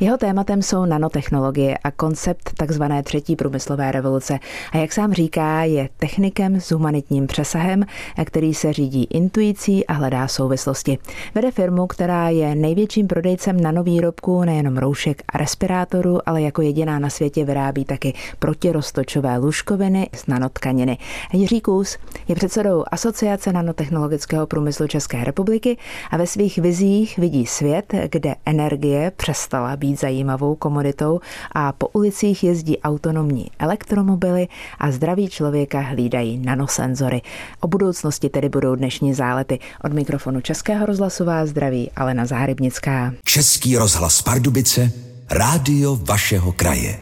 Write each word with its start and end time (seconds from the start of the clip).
Jeho 0.00 0.16
tématem 0.16 0.62
jsou 0.62 0.84
nanotechnologie 0.84 1.78
a 1.78 1.90
koncept 1.90 2.50
tzv. 2.66 2.82
třetí 3.02 3.36
průmyslové 3.36 3.92
revoluce. 3.92 4.38
A 4.72 4.76
jak 4.76 4.92
sám 4.92 5.12
říká, 5.12 5.62
je 5.62 5.88
technikem 5.96 6.60
s 6.60 6.72
humanitním 6.72 7.26
přesahem, 7.26 7.84
který 8.24 8.54
se 8.54 8.72
řídí 8.72 9.04
intuicí 9.04 9.86
a 9.86 9.92
hledá 9.92 10.28
souvislosti. 10.28 10.98
Vede 11.34 11.50
firmu, 11.50 11.86
která 11.86 12.28
je 12.28 12.54
největším 12.54 13.06
prodejcem 13.06 13.60
nanovýrobků 13.60 14.44
nejenom 14.44 14.76
roušek 14.76 15.22
a 15.28 15.38
respirátorů, 15.38 16.28
ale 16.28 16.42
jako 16.42 16.62
jediná 16.62 16.98
na 16.98 17.10
světě 17.10 17.44
vyrábí 17.44 17.84
taky 17.84 18.14
protiroztočové 18.38 19.38
lůžkoviny 19.38 20.08
z 20.14 20.26
nanotkaniny. 20.26 20.98
Jiří 21.32 21.60
Kůs 21.60 21.98
je 22.28 22.34
předsedou 22.34 22.84
Asociace 22.90 23.52
nanotechnologického 23.52 24.46
průmyslu 24.46 24.86
České 24.86 25.24
republiky 25.24 25.76
a 26.10 26.16
ve 26.16 26.26
svých 26.26 26.58
vizích 26.58 27.18
vidí 27.18 27.46
svět, 27.46 27.94
kde 28.10 28.34
energie 28.46 29.12
přestala 29.16 29.76
být 29.76 29.85
být 29.86 30.00
zajímavou 30.00 30.54
komoditou 30.54 31.20
a 31.52 31.72
po 31.72 31.88
ulicích 31.88 32.44
jezdí 32.44 32.78
autonomní 32.78 33.46
elektromobily 33.58 34.48
a 34.78 34.90
zdraví 34.90 35.28
člověka 35.28 35.80
hlídají 35.80 36.38
nanosenzory. 36.38 37.22
O 37.60 37.68
budoucnosti 37.68 38.28
tedy 38.28 38.48
budou 38.48 38.74
dnešní 38.74 39.14
zálety. 39.14 39.58
Od 39.84 39.92
mikrofonu 39.92 40.40
Českého 40.40 40.86
rozhlasu 40.86 41.24
vás 41.24 41.48
zdraví 41.48 41.90
Alena 41.96 42.26
Záhrybnická. 42.26 43.12
Český 43.24 43.76
rozhlas 43.76 44.22
Pardubice, 44.22 44.92
rádio 45.30 45.96
vašeho 45.96 46.52
kraje. 46.52 46.98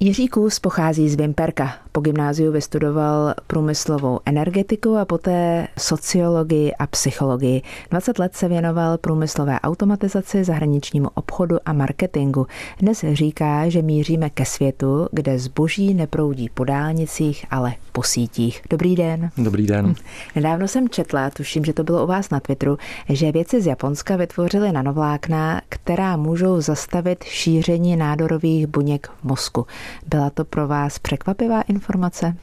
Jiří 0.00 0.28
Kůz 0.28 0.58
pochází 0.58 1.08
z 1.08 1.14
Vimperka. 1.14 1.74
Po 1.92 2.00
gymnáziu 2.00 2.52
vystudoval 2.52 3.34
průmyslovou 3.46 4.20
energetiku 4.24 4.96
a 4.96 5.04
poté 5.04 5.68
sociologii 5.78 6.74
a 6.74 6.86
psychologii. 6.86 7.62
20 7.90 8.18
let 8.18 8.34
se 8.34 8.48
věnoval 8.48 8.98
průmyslové 8.98 9.60
automatizaci, 9.60 10.44
zahraničnímu 10.44 11.08
obchodu 11.14 11.56
a 11.64 11.72
marketingu. 11.72 12.46
Dnes 12.78 13.04
říká, 13.12 13.68
že 13.68 13.82
míříme 13.82 14.30
ke 14.30 14.44
světu, 14.44 15.08
kde 15.12 15.38
zboží 15.38 15.94
neproudí 15.94 16.48
po 16.48 16.64
dálnicích, 16.64 17.46
ale 17.50 17.74
po 17.92 18.02
sítích. 18.02 18.62
Dobrý 18.70 18.96
den. 18.96 19.30
Dobrý 19.38 19.66
den. 19.66 19.94
Nedávno 20.36 20.68
jsem 20.68 20.88
četla, 20.88 21.30
tuším, 21.30 21.64
že 21.64 21.72
to 21.72 21.84
bylo 21.84 22.04
u 22.04 22.06
vás 22.06 22.30
na 22.30 22.40
Twitteru, 22.40 22.78
že 23.08 23.32
vědci 23.32 23.60
z 23.62 23.66
Japonska 23.66 24.16
vytvořili 24.16 24.72
nanovlákna, 24.72 25.60
která 25.68 26.16
můžou 26.16 26.60
zastavit 26.60 27.24
šíření 27.24 27.96
nádorových 27.96 28.66
buněk 28.66 29.08
v 29.20 29.24
mozku. 29.24 29.66
Byla 30.06 30.30
to 30.30 30.44
pro 30.44 30.68
vás 30.68 30.98
překvapivá 30.98 31.62
informace? 31.62 31.79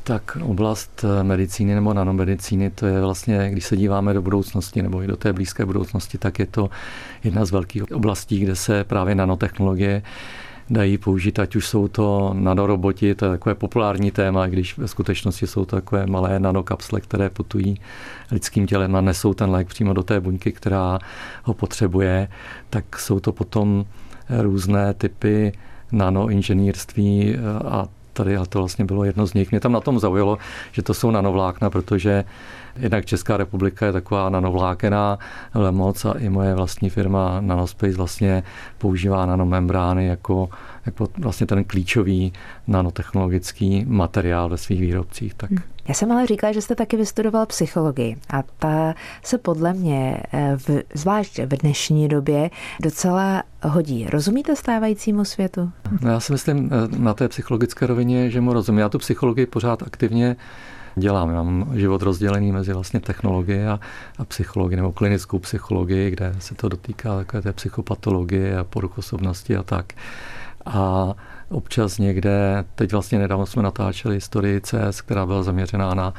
Tak 0.03 0.37
oblast 0.41 1.05
eh, 1.19 1.23
medicíny 1.23 1.75
nebo 1.75 1.93
nanomedicíny, 1.93 2.69
to 2.69 2.85
je 2.85 3.01
vlastně, 3.01 3.49
když 3.51 3.65
se 3.65 3.77
díváme 3.77 4.13
do 4.13 4.21
budoucnosti 4.21 4.81
nebo 4.81 5.03
i 5.03 5.07
do 5.07 5.17
té 5.17 5.33
blízké 5.33 5.65
budoucnosti, 5.65 6.17
tak 6.17 6.39
je 6.39 6.45
to 6.45 6.69
jedna 7.23 7.45
z 7.45 7.51
velkých 7.51 7.91
oblastí, 7.91 8.39
kde 8.39 8.55
se 8.55 8.83
právě 8.83 9.15
nanotechnologie 9.15 10.01
dají 10.69 10.97
použít, 10.97 11.39
ať 11.39 11.55
už 11.55 11.67
jsou 11.67 11.87
to 11.87 12.31
nanoroboti, 12.33 13.15
to 13.15 13.25
je 13.25 13.31
takové 13.31 13.55
populární 13.55 14.11
téma, 14.11 14.47
když 14.47 14.77
ve 14.77 14.87
skutečnosti 14.87 15.47
jsou 15.47 15.65
to 15.65 15.75
takové 15.75 16.05
malé 16.05 16.39
nanokapsle, 16.39 17.01
které 17.01 17.29
putují 17.29 17.79
lidským 18.31 18.67
tělem 18.67 18.95
a 18.95 19.01
nesou 19.01 19.33
ten 19.33 19.49
lék 19.49 19.67
přímo 19.67 19.93
do 19.93 20.03
té 20.03 20.19
buňky, 20.19 20.51
která 20.51 20.99
ho 21.43 21.53
potřebuje, 21.53 22.27
tak 22.69 22.99
jsou 22.99 23.19
to 23.19 23.31
potom 23.31 23.85
různé 24.29 24.93
typy 24.93 25.51
nanoinženýrství 25.91 27.35
eh, 27.35 27.39
a 27.65 27.87
tady 28.17 28.37
to 28.49 28.59
vlastně 28.59 28.85
bylo 28.85 29.03
jedno 29.03 29.27
z 29.27 29.33
nich. 29.33 29.51
Mě 29.51 29.59
tam 29.59 29.71
na 29.71 29.79
tom 29.79 29.99
zaujalo, 29.99 30.37
že 30.71 30.81
to 30.81 30.93
jsou 30.93 31.11
nanovlákna, 31.11 31.69
protože 31.69 32.23
jednak 32.79 33.05
Česká 33.05 33.37
republika 33.37 33.85
je 33.85 33.91
taková 33.91 34.29
nanovlákená 34.29 35.17
moc 35.71 36.05
a 36.05 36.11
i 36.11 36.29
moje 36.29 36.55
vlastní 36.55 36.89
firma 36.89 37.41
Nanospace 37.41 37.97
vlastně 37.97 38.43
používá 38.77 39.25
nanomembrány 39.25 40.07
jako, 40.07 40.49
jako 40.87 41.07
vlastně 41.17 41.47
ten 41.47 41.63
klíčový 41.63 42.33
nanotechnologický 42.67 43.85
materiál 43.87 44.49
ve 44.49 44.57
svých 44.57 44.81
výrobcích. 44.81 45.33
Tak. 45.33 45.49
Hmm. 45.49 45.59
Já 45.87 45.93
jsem 45.93 46.11
ale 46.11 46.27
říkala, 46.27 46.53
že 46.53 46.61
jste 46.61 46.75
taky 46.75 46.97
vystudoval 46.97 47.45
psychologii 47.45 48.17
a 48.29 48.43
ta 48.59 48.93
se 49.23 49.37
podle 49.37 49.73
mě, 49.73 50.17
eh, 50.33 50.57
v, 50.57 50.83
zvlášť 50.93 51.39
v 51.39 51.57
dnešní 51.57 52.07
době, 52.07 52.49
docela 52.81 53.43
hodí. 53.63 54.07
Rozumíte 54.09 54.55
stávajícímu 54.55 55.25
světu? 55.25 55.71
No 56.01 56.11
já 56.11 56.19
si 56.19 56.31
myslím 56.31 56.69
eh, 56.73 56.97
na 56.97 57.13
té 57.13 57.27
psychologické 57.27 57.87
rovině, 57.87 58.29
že 58.29 58.41
mu 58.41 58.53
rozumím. 58.53 58.79
Já 58.79 58.89
tu 58.89 58.97
psychologii 58.97 59.45
pořád 59.45 59.83
aktivně 59.83 60.35
dělám. 60.97 61.29
Já 61.29 61.43
mám 61.43 61.71
život 61.75 62.01
rozdělený 62.01 62.51
mezi 62.51 62.73
vlastně 62.73 62.99
technologii 62.99 63.65
a, 63.65 63.79
a 64.17 64.25
psychologii 64.25 64.75
nebo 64.75 64.91
klinickou 64.91 65.39
psychologii, 65.39 66.11
kde 66.11 66.35
se 66.39 66.55
to 66.55 66.69
dotýká 66.69 67.17
takové 67.17 67.41
té 67.41 67.53
psychopatologie 67.53 68.57
a 68.57 68.63
poruchosobnosti 68.63 69.55
a 69.55 69.63
tak. 69.63 69.93
A 70.67 71.13
občas 71.49 71.97
někde, 71.97 72.65
teď 72.75 72.91
vlastně 72.91 73.19
nedávno 73.19 73.45
jsme 73.45 73.63
natáčeli 73.63 74.15
historii 74.15 74.61
CS, 74.61 75.01
která 75.01 75.25
byla 75.25 75.43
zaměřená 75.43 75.93
na 75.93 76.13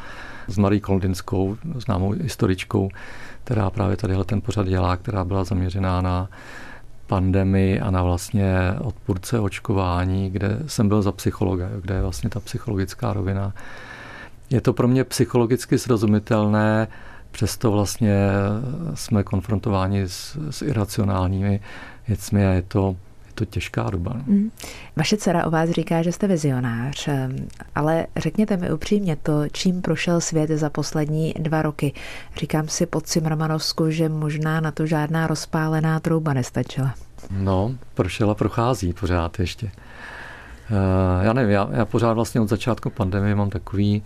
s 0.48 0.58
Marí 0.58 0.80
Koldinskou, 0.80 1.56
známou 1.74 2.10
historičkou, 2.10 2.88
která 3.44 3.70
právě 3.70 3.96
tadyhle 3.96 4.24
ten 4.24 4.40
pořad 4.40 4.66
dělá, 4.66 4.96
která 4.96 5.24
byla 5.24 5.44
zaměřená 5.44 6.00
na 6.00 6.28
pandemii 7.06 7.80
a 7.80 7.90
na 7.90 8.02
vlastně 8.02 8.74
odpůrce 8.80 9.40
očkování, 9.40 10.30
kde 10.30 10.58
jsem 10.66 10.88
byl 10.88 11.02
za 11.02 11.12
psychologa, 11.12 11.68
kde 11.80 11.94
je 11.94 12.02
vlastně 12.02 12.30
ta 12.30 12.40
psychologická 12.40 13.12
rovina. 13.12 13.52
Je 14.50 14.60
to 14.60 14.72
pro 14.72 14.88
mě 14.88 15.04
psychologicky 15.04 15.78
srozumitelné, 15.78 16.88
přesto 17.30 17.72
vlastně 17.72 18.28
jsme 18.94 19.22
konfrontováni 19.22 20.02
s, 20.02 20.38
s 20.50 20.62
iracionálními 20.62 21.60
věcmi 22.08 22.46
a 22.46 22.50
je 22.50 22.62
to 22.62 22.96
to 23.38 23.44
těžká 23.44 23.90
doba. 23.90 24.12
Mm. 24.26 24.50
Vaše 24.96 25.16
dcera 25.16 25.46
o 25.46 25.50
vás 25.50 25.70
říká, 25.70 26.02
že 26.02 26.12
jste 26.12 26.26
vizionář, 26.26 27.08
ehm, 27.08 27.48
ale 27.74 28.06
řekněte 28.16 28.56
mi 28.56 28.72
upřímně 28.72 29.16
to, 29.16 29.48
čím 29.52 29.82
prošel 29.82 30.20
svět 30.20 30.50
za 30.50 30.70
poslední 30.70 31.34
dva 31.38 31.62
roky. 31.62 31.92
Říkám 32.36 32.68
si 32.68 32.86
pod 32.86 33.06
Cimrmanovsku, 33.06 33.90
že 33.90 34.08
možná 34.08 34.60
na 34.60 34.70
to 34.70 34.86
žádná 34.86 35.26
rozpálená 35.26 36.00
trouba 36.00 36.32
nestačila. 36.32 36.94
No, 37.30 37.74
prošel 37.94 38.30
a 38.30 38.34
prochází 38.34 38.92
pořád 38.92 39.38
ještě. 39.38 39.70
Eh, 40.70 41.24
já 41.24 41.32
nevím, 41.32 41.50
já, 41.50 41.68
já 41.72 41.84
pořád 41.84 42.12
vlastně 42.12 42.40
od 42.40 42.48
začátku 42.48 42.90
pandemie 42.90 43.34
mám 43.34 43.50
takový 43.50 44.02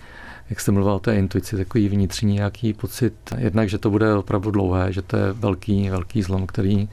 jak 0.53 0.61
jste 0.61 0.73
mluvil 0.73 0.93
o 0.93 0.99
té 0.99 1.17
intuici, 1.17 1.57
takový 1.57 1.89
vnitřní 1.89 2.35
nějaký 2.35 2.73
pocit, 2.73 3.15
jednak, 3.39 3.69
že 3.69 3.79
to 3.79 3.91
bude 3.91 4.15
opravdu 4.15 4.51
dlouhé, 4.51 4.93
že 4.93 5.03
to 5.03 5.17
je 5.17 5.33
velký, 5.33 5.91
velký 5.91 6.23
zlom, 6.23 6.47
který 6.47 6.89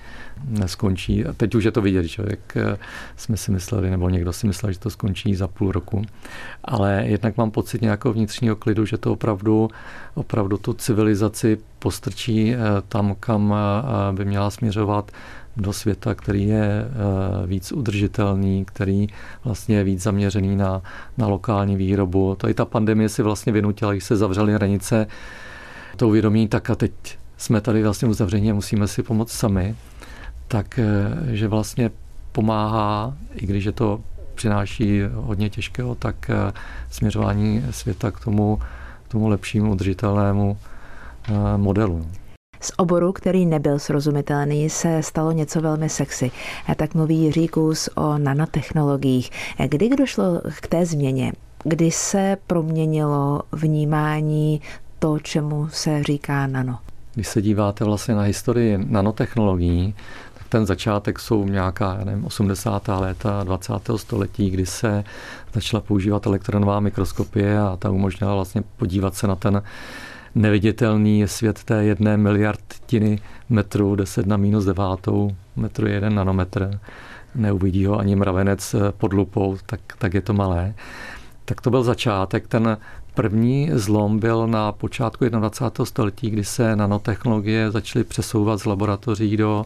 neskončí. 0.47 1.25
A 1.25 1.33
teď 1.33 1.55
už 1.55 1.63
je 1.63 1.71
to 1.71 1.81
vidět, 1.81 2.07
člověk 2.07 2.39
eh, 2.55 2.77
jsme 3.15 3.37
si 3.37 3.51
mysleli, 3.51 3.89
nebo 3.89 4.09
někdo 4.09 4.33
si 4.33 4.47
myslel, 4.47 4.71
že 4.71 4.79
to 4.79 4.89
skončí 4.89 5.35
za 5.35 5.47
půl 5.47 5.71
roku. 5.71 6.01
Ale 6.63 7.03
jednak 7.05 7.37
mám 7.37 7.51
pocit 7.51 7.81
nějakého 7.81 8.13
vnitřního 8.13 8.55
klidu, 8.55 8.85
že 8.85 8.97
to 8.97 9.11
opravdu, 9.11 9.69
opravdu 10.19 10.57
tu 10.57 10.73
civilizaci 10.73 11.57
postrčí 11.79 12.53
eh, 12.53 12.57
tam, 12.89 13.15
kam 13.19 13.53
eh, 13.53 14.13
by 14.13 14.25
měla 14.25 14.49
směřovat 14.49 15.11
do 15.57 15.73
světa, 15.73 16.15
který 16.15 16.47
je 16.47 16.85
víc 17.45 17.71
udržitelný, 17.71 18.65
který 18.65 19.07
vlastně 19.43 19.75
je 19.77 19.83
víc 19.83 20.01
zaměřený 20.01 20.55
na, 20.55 20.81
na 21.17 21.27
lokální 21.27 21.75
výrobu. 21.75 22.35
To 22.35 22.49
i 22.49 22.53
ta 22.53 22.65
pandemie 22.65 23.09
si 23.09 23.23
vlastně 23.23 23.51
vynutila, 23.51 23.91
když 23.91 24.03
se 24.03 24.15
zavřely 24.17 24.53
hranice, 24.53 25.07
to 25.95 26.07
uvědomí, 26.07 26.47
tak 26.47 26.69
a 26.69 26.75
teď 26.75 26.91
jsme 27.37 27.61
tady 27.61 27.83
vlastně 27.83 28.07
uzavření 28.07 28.51
a 28.51 28.53
musíme 28.53 28.87
si 28.87 29.03
pomoct 29.03 29.31
sami 29.31 29.75
tak 30.49 30.79
eh, 30.79 30.85
že 31.35 31.47
vlastně 31.47 31.91
pomáhá, 32.31 33.13
i 33.33 33.45
když 33.45 33.65
je 33.65 33.71
to 33.71 34.01
přináší 34.35 35.01
hodně 35.13 35.49
těžkého, 35.49 35.95
tak 35.95 36.29
eh, 36.29 36.51
směřování 36.89 37.63
světa 37.71 38.11
k 38.11 38.19
tomu, 38.19 38.61
tomu 39.11 39.27
lepšímu 39.27 39.71
udržitelnému 39.71 40.57
eh, 40.57 41.57
modelu. 41.57 42.05
Z 42.61 42.71
oboru, 42.77 43.11
který 43.11 43.45
nebyl 43.45 43.79
srozumitelný, 43.79 44.69
se 44.69 45.03
stalo 45.03 45.31
něco 45.31 45.61
velmi 45.61 45.89
sexy. 45.89 46.31
Tak 46.75 46.93
mluví 46.95 47.17
Jiří 47.17 47.47
Kus 47.47 47.89
o 47.95 48.17
nanotechnologiích. 48.17 49.31
Kdy 49.67 49.89
došlo 49.89 50.41
k 50.61 50.67
té 50.67 50.85
změně? 50.85 51.31
Kdy 51.63 51.91
se 51.91 52.37
proměnilo 52.47 53.41
vnímání 53.51 54.61
to, 54.99 55.19
čemu 55.19 55.67
se 55.71 56.03
říká 56.03 56.47
nano? 56.47 56.79
Když 57.15 57.27
se 57.27 57.41
díváte 57.41 57.85
vlastně 57.85 58.15
na 58.15 58.21
historii 58.21 58.77
nanotechnologií, 58.77 59.95
ten 60.49 60.65
začátek 60.65 61.19
jsou 61.19 61.45
nějaká, 61.45 61.95
já 61.99 62.05
nevím, 62.05 62.25
80. 62.25 62.87
léta 62.87 63.43
20. 63.43 63.73
století, 63.95 64.49
kdy 64.49 64.65
se 64.65 65.03
začala 65.53 65.81
používat 65.81 66.25
elektronová 66.25 66.79
mikroskopie 66.79 67.59
a 67.59 67.75
ta 67.79 67.91
umožnila 67.91 68.35
vlastně 68.35 68.63
podívat 68.77 69.15
se 69.15 69.27
na 69.27 69.35
ten 69.35 69.63
neviditelný 70.35 71.27
svět 71.27 71.63
té 71.63 71.83
jedné 71.83 72.17
miliardtiny 72.17 73.19
metru, 73.49 73.95
10 73.95 74.27
na 74.27 74.37
minus 74.37 74.65
devátou, 74.65 75.35
metru 75.55 75.87
je 75.87 75.93
jeden 75.93 76.15
nanometr, 76.15 76.79
neuvidí 77.35 77.85
ho 77.85 77.99
ani 77.99 78.15
mravenec 78.15 78.75
pod 78.97 79.13
lupou, 79.13 79.57
tak, 79.65 79.79
tak 79.97 80.13
je 80.13 80.21
to 80.21 80.33
malé. 80.33 80.73
Tak 81.45 81.61
to 81.61 81.69
byl 81.69 81.83
začátek. 81.83 82.47
Ten 82.47 82.77
první 83.13 83.69
zlom 83.73 84.19
byl 84.19 84.47
na 84.47 84.71
počátku 84.71 85.29
21. 85.29 85.85
století, 85.85 86.29
kdy 86.29 86.43
se 86.43 86.75
nanotechnologie 86.75 87.71
začaly 87.71 88.03
přesouvat 88.05 88.59
z 88.59 88.65
laboratoří 88.65 89.37
do 89.37 89.65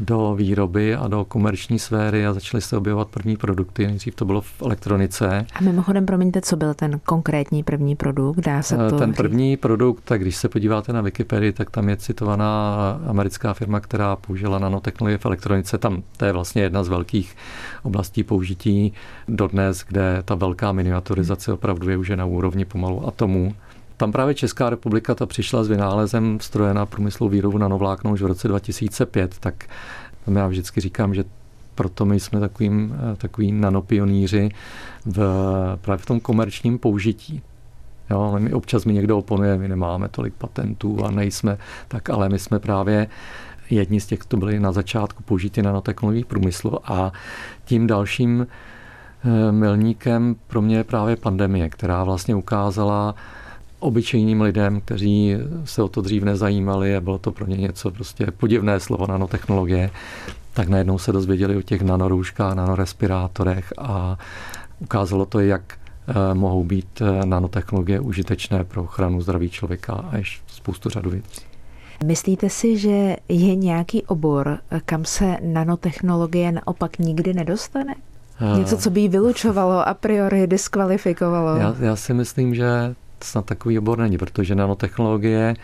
do 0.00 0.34
výroby 0.34 0.94
a 0.94 1.08
do 1.08 1.24
komerční 1.24 1.78
sféry 1.78 2.26
a 2.26 2.32
začaly 2.32 2.60
se 2.60 2.76
objevovat 2.76 3.08
první 3.08 3.36
produkty. 3.36 3.86
Nejdřív 3.86 4.14
to 4.14 4.24
bylo 4.24 4.40
v 4.40 4.62
elektronice. 4.62 5.46
A 5.54 5.62
mimochodem, 5.62 6.06
promiňte, 6.06 6.40
co 6.40 6.56
byl 6.56 6.74
ten 6.74 7.00
konkrétní 7.04 7.62
první 7.62 7.96
produkt? 7.96 8.40
Dá 8.40 8.62
se 8.62 8.76
to 8.76 8.98
ten 8.98 9.10
říct? 9.10 9.16
první 9.16 9.56
produkt, 9.56 10.00
tak 10.04 10.20
když 10.20 10.36
se 10.36 10.48
podíváte 10.48 10.92
na 10.92 11.00
Wikipedii, 11.00 11.52
tak 11.52 11.70
tam 11.70 11.88
je 11.88 11.96
citovaná 11.96 12.76
americká 13.06 13.54
firma, 13.54 13.80
která 13.80 14.16
použila 14.16 14.58
nanotechnologie 14.58 15.18
v 15.18 15.26
elektronice. 15.26 15.78
Tam 15.78 16.02
to 16.16 16.24
je 16.24 16.32
vlastně 16.32 16.62
jedna 16.62 16.84
z 16.84 16.88
velkých 16.88 17.36
oblastí 17.82 18.24
použití 18.24 18.92
dodnes, 19.28 19.84
kde 19.88 20.22
ta 20.24 20.34
velká 20.34 20.72
miniaturizace 20.72 21.52
opravdu 21.52 21.90
je 21.90 21.96
už 21.96 22.08
na 22.08 22.24
úrovni 22.24 22.64
pomalu 22.64 23.08
atomů. 23.08 23.54
Tam 23.98 24.12
právě 24.12 24.34
Česká 24.34 24.70
republika 24.70 25.14
ta 25.14 25.26
přišla 25.26 25.64
s 25.64 25.68
vynálezem 25.68 26.38
stroje 26.40 26.74
na 26.74 26.86
průmyslovou 26.86 27.30
výrobu 27.30 27.58
nanovláknou 27.58 28.12
už 28.12 28.22
v 28.22 28.26
roce 28.26 28.48
2005, 28.48 29.38
tak 29.40 29.64
tam 30.24 30.36
já 30.36 30.48
vždycky 30.48 30.80
říkám, 30.80 31.14
že 31.14 31.24
proto 31.74 32.04
my 32.04 32.20
jsme 32.20 32.40
takovým, 32.40 32.94
takový 33.16 33.52
nanopionýři 33.52 34.48
v, 35.06 35.18
právě 35.80 35.98
v 35.98 36.06
tom 36.06 36.20
komerčním 36.20 36.78
použití. 36.78 37.42
Jo, 38.10 38.36
my 38.38 38.52
občas 38.52 38.84
mi 38.84 38.92
někdo 38.92 39.18
oponuje, 39.18 39.58
my 39.58 39.68
nemáme 39.68 40.08
tolik 40.08 40.34
patentů 40.34 41.04
a 41.04 41.10
nejsme, 41.10 41.58
tak 41.88 42.10
ale 42.10 42.28
my 42.28 42.38
jsme 42.38 42.58
právě 42.58 43.06
jedni 43.70 44.00
z 44.00 44.06
těch, 44.06 44.18
to 44.18 44.36
byli 44.36 44.60
na 44.60 44.72
začátku 44.72 45.22
použití 45.22 45.62
nanotechnologií 45.62 46.24
průmyslu 46.24 46.92
a 46.92 47.12
tím 47.64 47.86
dalším 47.86 48.46
eh, 48.46 49.52
milníkem 49.52 50.36
pro 50.46 50.62
mě 50.62 50.76
je 50.76 50.84
právě 50.84 51.16
pandemie, 51.16 51.68
která 51.68 52.04
vlastně 52.04 52.34
ukázala, 52.34 53.14
obyčejným 53.78 54.40
lidem, 54.40 54.80
kteří 54.80 55.36
se 55.64 55.82
o 55.82 55.88
to 55.88 56.00
dřív 56.00 56.22
nezajímali 56.22 56.96
a 56.96 57.00
bylo 57.00 57.18
to 57.18 57.32
pro 57.32 57.46
ně 57.46 57.56
něco 57.56 57.90
prostě 57.90 58.26
podivné 58.26 58.80
slovo 58.80 59.06
nanotechnologie, 59.06 59.90
tak 60.54 60.68
najednou 60.68 60.98
se 60.98 61.12
dozvěděli 61.12 61.56
o 61.56 61.62
těch 61.62 61.82
nanorouškách, 61.82 62.54
nanorespirátorech 62.54 63.72
a 63.78 64.18
ukázalo 64.80 65.26
to, 65.26 65.40
jak 65.40 65.62
eh, 66.08 66.34
mohou 66.34 66.64
být 66.64 67.02
eh, 67.02 67.26
nanotechnologie 67.26 68.00
užitečné 68.00 68.64
pro 68.64 68.82
ochranu 68.82 69.20
zdraví 69.20 69.50
člověka 69.50 69.92
a 69.92 70.16
ještě 70.16 70.42
spoustu 70.46 70.88
řadu 70.88 71.10
věcí. 71.10 71.40
Myslíte 72.04 72.50
si, 72.50 72.78
že 72.78 73.16
je 73.28 73.54
nějaký 73.54 74.02
obor, 74.02 74.58
kam 74.84 75.04
se 75.04 75.36
nanotechnologie 75.42 76.52
naopak 76.52 76.98
nikdy 76.98 77.34
nedostane? 77.34 77.94
Eh. 78.54 78.58
Něco, 78.58 78.76
co 78.78 78.90
by 78.90 79.00
ji 79.00 79.08
vylučovalo, 79.08 79.88
a 79.88 79.94
priori 79.94 80.46
diskvalifikovalo? 80.46 81.56
Já, 81.56 81.76
já 81.80 81.96
si 81.96 82.14
myslím, 82.14 82.54
že 82.54 82.94
snad 83.24 83.44
takový 83.44 83.78
obor 83.78 83.98
není, 83.98 84.18
protože 84.18 84.54
nanotechnologie 84.54 85.56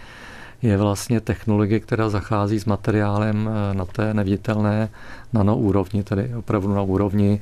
je 0.62 0.76
vlastně 0.76 1.20
technologie, 1.20 1.80
která 1.80 2.08
zachází 2.08 2.60
s 2.60 2.64
materiálem 2.64 3.48
eh, 3.48 3.74
na 3.74 3.84
té 3.84 4.14
neviditelné 4.14 4.88
nanoúrovni, 5.32 6.04
tedy 6.04 6.34
opravdu 6.34 6.74
na 6.74 6.82
úrovni 6.82 7.40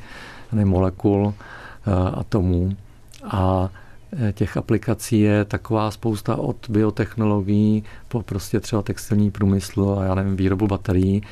molekul, 0.64 1.34
eh, 1.34 1.90
atomů. 2.14 2.76
A 3.24 3.70
eh, 4.12 4.32
těch 4.32 4.56
aplikací 4.56 5.20
je 5.20 5.44
taková 5.44 5.90
spousta 5.90 6.36
od 6.36 6.56
biotechnologií 6.70 7.84
po 8.08 8.22
prostě 8.22 8.60
třeba 8.60 8.82
textilní 8.82 9.30
průmysl 9.30 9.96
a 10.00 10.04
já 10.04 10.14
nevím, 10.14 10.36
výrobu 10.36 10.66
baterií. 10.66 11.22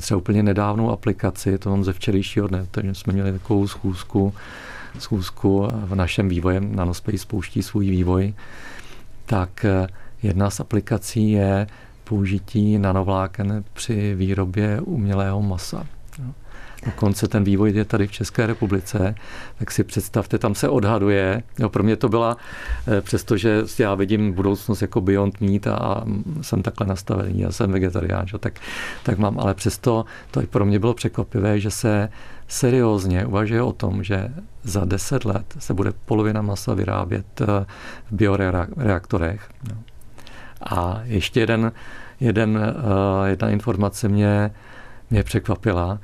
Třeba 0.00 0.18
úplně 0.18 0.42
nedávnou 0.42 0.90
aplikaci, 0.90 1.58
to 1.58 1.70
mám 1.70 1.84
ze 1.84 1.92
včerejšího 1.92 2.48
dne, 2.48 2.66
takže 2.70 2.94
jsme 2.94 3.12
měli 3.12 3.32
takovou 3.32 3.68
schůzku 3.68 4.34
schůzku 4.98 5.68
v 5.72 5.94
našem 5.94 6.28
vývojem, 6.28 6.76
Nanospace 6.76 7.18
spouští 7.18 7.62
svůj 7.62 7.90
vývoj, 7.90 8.34
tak 9.26 9.64
eh, 9.64 9.86
jedna 10.22 10.50
z 10.50 10.60
aplikací 10.60 11.30
je 11.30 11.66
použití 12.04 12.78
nanovláken 12.78 13.64
při 13.72 14.14
výrobě 14.14 14.80
umělého 14.80 15.42
masa. 15.42 15.86
Dokonce 16.86 17.28
ten 17.28 17.44
vývoj 17.44 17.72
je 17.72 17.84
tady 17.84 18.06
v 18.06 18.12
České 18.12 18.46
republice, 18.46 19.14
tak 19.58 19.70
si 19.70 19.84
představte, 19.84 20.38
tam 20.38 20.54
se 20.54 20.68
odhaduje. 20.68 21.42
No, 21.58 21.68
pro 21.68 21.82
mě 21.82 21.96
to 21.96 22.08
byla, 22.08 22.36
eh, 22.86 23.00
přestože 23.00 23.62
já 23.78 23.94
vidím 23.94 24.32
budoucnost 24.32 24.82
jako 24.82 25.00
Beyond 25.00 25.40
Meat 25.40 25.66
a 25.66 26.04
jsem 26.40 26.62
takhle 26.62 26.86
nastavený, 26.86 27.40
já 27.40 27.52
jsem 27.52 27.72
vegetarián, 27.72 28.26
tak, 28.40 28.60
tak 29.02 29.18
mám, 29.18 29.38
ale 29.38 29.54
přesto 29.54 30.04
to 30.30 30.42
pro 30.42 30.64
mě 30.64 30.78
bylo 30.78 30.94
překvapivé, 30.94 31.60
že 31.60 31.70
se 31.70 32.08
seriózně 32.48 33.26
uvažuje 33.26 33.62
o 33.62 33.72
tom, 33.72 34.04
že 34.04 34.32
za 34.62 34.84
deset 34.84 35.24
let 35.24 35.54
se 35.58 35.74
bude 35.74 35.92
polovina 36.04 36.42
masa 36.42 36.74
vyrábět 36.74 37.40
eh, 37.40 37.66
v 38.10 38.12
bioreaktorech. 38.12 39.50
No. 39.70 39.76
A 40.62 41.00
ještě 41.04 41.40
jeden, 41.40 41.72
jeden, 42.20 42.58
eh, 42.58 43.30
jedna 43.30 43.50
informace 43.50 44.08
mě, 44.08 44.50
mě 45.10 45.22
překvapila, 45.22 45.98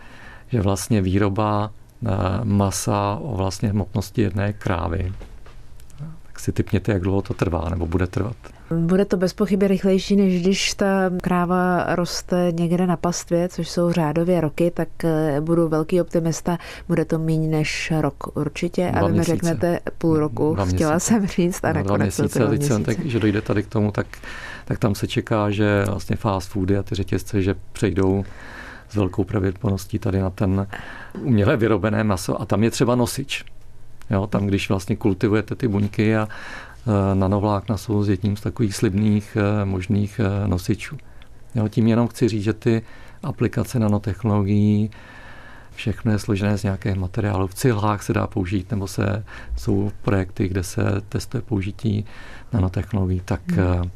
že 0.49 0.61
vlastně 0.61 1.00
výroba 1.00 1.70
eh, 2.06 2.11
masa 2.44 3.19
o 3.20 3.37
vlastně 3.37 3.69
hmotnosti 3.69 4.23
jedné 4.23 4.52
krávy, 4.52 5.12
tak 6.26 6.40
si 6.40 6.52
typněte, 6.52 6.93
jak 6.93 7.02
dlouho 7.02 7.23
to 7.23 7.35
trvá, 7.35 7.69
nebo 7.69 7.87
bude 7.87 8.06
trvat. 8.06 8.37
Bude 8.70 9.05
to 9.05 9.16
bez 9.16 9.32
pochyby 9.32 9.69
rychlejší, 9.69 10.16
než 10.16 10.43
když 10.43 10.75
ta 10.75 11.11
kráva 11.22 11.94
roste 11.94 12.52
někde 12.52 12.87
na 12.87 12.96
pastvě, 12.96 13.49
což 13.49 13.69
jsou 13.69 13.93
řádově 13.93 14.40
roky, 14.40 14.70
tak 14.70 14.88
eh, 15.05 15.40
budu 15.40 15.69
velký 15.69 16.00
optimista, 16.00 16.58
bude 16.88 17.05
to 17.05 17.19
méně 17.19 17.49
než 17.49 17.93
rok 18.00 18.37
určitě. 18.37 18.88
Dva 18.93 19.00
a 19.00 19.06
vy 19.06 19.12
mi 19.12 19.25
řeknete 19.25 19.81
půl 19.99 20.16
roku, 20.16 20.55
dva 20.55 20.64
chtěla 20.64 20.93
měsíce. 20.93 21.14
jsem 21.14 21.26
říct 21.26 21.64
a 21.64 21.69
no, 21.69 21.75
nakonec 21.75 22.19
měsíce, 22.19 22.38
to 22.38 22.49
měsíce. 22.49 22.81
Tak, 22.81 23.06
že 23.06 23.20
dojde 23.20 23.43
tady 23.43 23.62
k 23.62 23.66
tomu, 23.66 23.90
tak, 23.90 24.06
tak 24.64 24.78
tam 24.78 24.94
se 24.94 25.06
čeká, 25.06 25.50
že 25.50 25.84
vlastně 25.87 26.16
fast 26.16 26.49
foody 26.49 26.76
a 26.76 26.82
ty 26.82 26.94
řetězce, 26.94 27.43
že 27.43 27.55
přejdou 27.72 28.25
s 28.90 28.94
velkou 28.94 29.25
pravděpodobností 29.25 29.99
tady 29.99 30.20
na 30.20 30.31
ten 30.31 30.66
uměle 31.20 31.56
vyrobené 31.56 32.05
maso 32.05 32.40
a 32.40 32.44
tam 32.46 32.62
je 32.62 32.70
třeba 32.70 32.94
nosič. 32.94 33.44
Jo, 34.11 34.26
tam, 34.26 34.46
když 34.46 34.69
vlastně 34.69 34.96
kultivujete 34.96 35.55
ty 35.55 35.69
buňky 35.69 36.16
a 36.16 36.28
nanovlákna 37.15 37.77
jsou 37.77 38.03
z 38.03 38.09
jedním 38.09 38.37
z 38.37 38.41
takových 38.41 38.75
slibných 38.75 39.37
e, 39.37 39.65
možných 39.65 40.21
e, 40.21 40.49
nosičů. 40.49 40.97
Jo, 41.55 41.69
tím 41.69 41.87
jenom 41.87 42.09
chci 42.09 42.29
říct, 42.29 42.43
že 42.43 42.53
ty 42.53 42.83
aplikace 43.23 43.79
nanotechnologií 43.79 44.91
všechno 45.75 46.13
je 46.13 46.19
složené 46.19 46.59
z 46.59 46.63
nějakých 46.63 46.95
materiálů. 46.95 47.47
V 47.47 47.55
cihlách 47.55 48.03
se 48.03 48.13
dá 48.13 48.27
použít, 48.27 48.71
nebo 48.71 48.87
se, 48.89 49.25
jsou 49.57 49.91
projekty, 50.03 50.49
kde 50.49 50.63
se 50.63 50.83
testuje 51.09 51.43
použití 51.43 52.05
nanotechnologií, 52.53 53.23
tak 53.25 53.41
Hmm, 53.51 53.91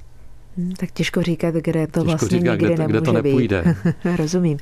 tak 0.78 0.90
těžko 0.90 1.22
říkat, 1.22 1.54
kde 1.54 1.86
to 1.86 2.00
těžko 2.00 2.04
vlastně 2.04 2.38
říkat, 2.38 2.52
nikdy 2.52 2.66
kde 2.66 2.76
to, 2.76 2.82
nemůže 2.82 3.00
kde 3.00 3.06
to 3.06 3.12
nepůjde. 3.12 3.62
být. 3.84 4.16
Rozumím. 4.16 4.58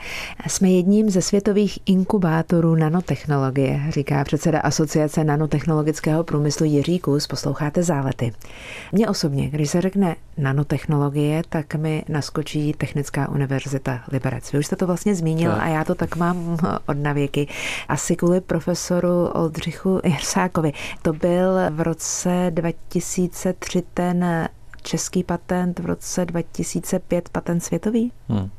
Jsme 0.48 0.70
jedním 0.70 1.10
ze 1.10 1.22
světových 1.22 1.78
inkubátorů 1.86 2.74
nanotechnologie, 2.74 3.80
říká 3.88 4.24
předseda 4.24 4.60
Asociace 4.60 5.24
nanotechnologického 5.24 6.24
průmyslu 6.24 6.66
Jiří 6.66 6.98
Kus. 6.98 7.26
Posloucháte 7.26 7.82
zálety. 7.82 8.32
Mně 8.92 9.08
osobně, 9.08 9.48
když 9.48 9.70
se 9.70 9.80
řekne 9.80 10.16
nanotechnologie, 10.38 11.42
tak 11.48 11.74
mi 11.74 12.04
naskočí 12.08 12.72
Technická 12.72 13.28
univerzita 13.28 14.04
Liberec. 14.12 14.52
Vy 14.52 14.58
už 14.58 14.66
jste 14.66 14.76
to 14.76 14.86
vlastně 14.86 15.14
zmínil 15.14 15.50
tak. 15.50 15.62
a 15.62 15.68
já 15.68 15.84
to 15.84 15.94
tak 15.94 16.16
mám 16.16 16.56
od 16.86 16.96
navěky. 16.96 17.48
Asi 17.88 18.16
kvůli 18.16 18.40
profesoru 18.40 19.26
Oldřichu 19.26 20.00
Jersákovi. 20.04 20.72
To 21.02 21.12
byl 21.12 21.58
v 21.70 21.80
roce 21.80 22.46
2003 22.50 23.82
ten 23.94 24.48
český 24.86 25.24
patent 25.24 25.78
v 25.78 25.86
roce 25.86 26.24
2005 26.24 27.28
patent 27.28 27.64
světový? 27.64 28.12
Hmm. 28.28 28.50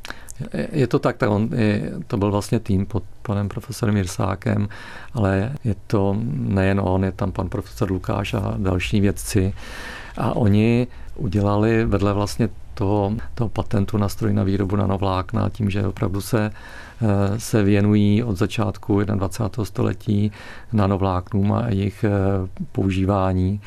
Je 0.72 0.88
to 0.88 1.00
tak, 1.00 1.18
tak 1.18 1.30
on, 1.30 1.50
je, 1.56 1.92
to 2.08 2.18
byl 2.18 2.32
vlastně 2.32 2.60
tým 2.60 2.86
pod 2.86 3.04
panem 3.22 3.50
profesorem 3.50 3.98
Jirsákem, 3.98 4.68
ale 5.14 5.52
je 5.64 5.76
to 5.88 6.18
nejen 6.34 6.82
on, 6.84 7.04
je 7.04 7.12
tam 7.12 7.32
pan 7.32 7.50
profesor 7.50 7.92
Lukáš 7.92 8.34
a 8.34 8.56
další 8.58 9.02
vědci. 9.02 9.54
A 10.18 10.36
oni 10.36 10.88
udělali 11.16 11.86
vedle 11.86 12.14
vlastně 12.14 12.50
toho, 12.74 13.14
toho 13.36 13.50
patentu 13.50 13.98
na 13.98 14.10
stroj 14.10 14.34
na 14.34 14.44
výrobu 14.44 14.76
nanovlákna 14.76 15.50
tím, 15.50 15.70
že 15.70 15.88
opravdu 15.88 16.22
se, 16.22 16.52
eh, 17.02 17.40
se 17.40 17.64
věnují 17.64 18.24
od 18.24 18.38
začátku 18.38 19.04
21. 19.04 19.66
století 19.66 20.32
nanovláknům 20.74 21.54
a 21.54 21.70
jejich 21.70 22.04
eh, 22.04 22.12
používání, 22.72 23.62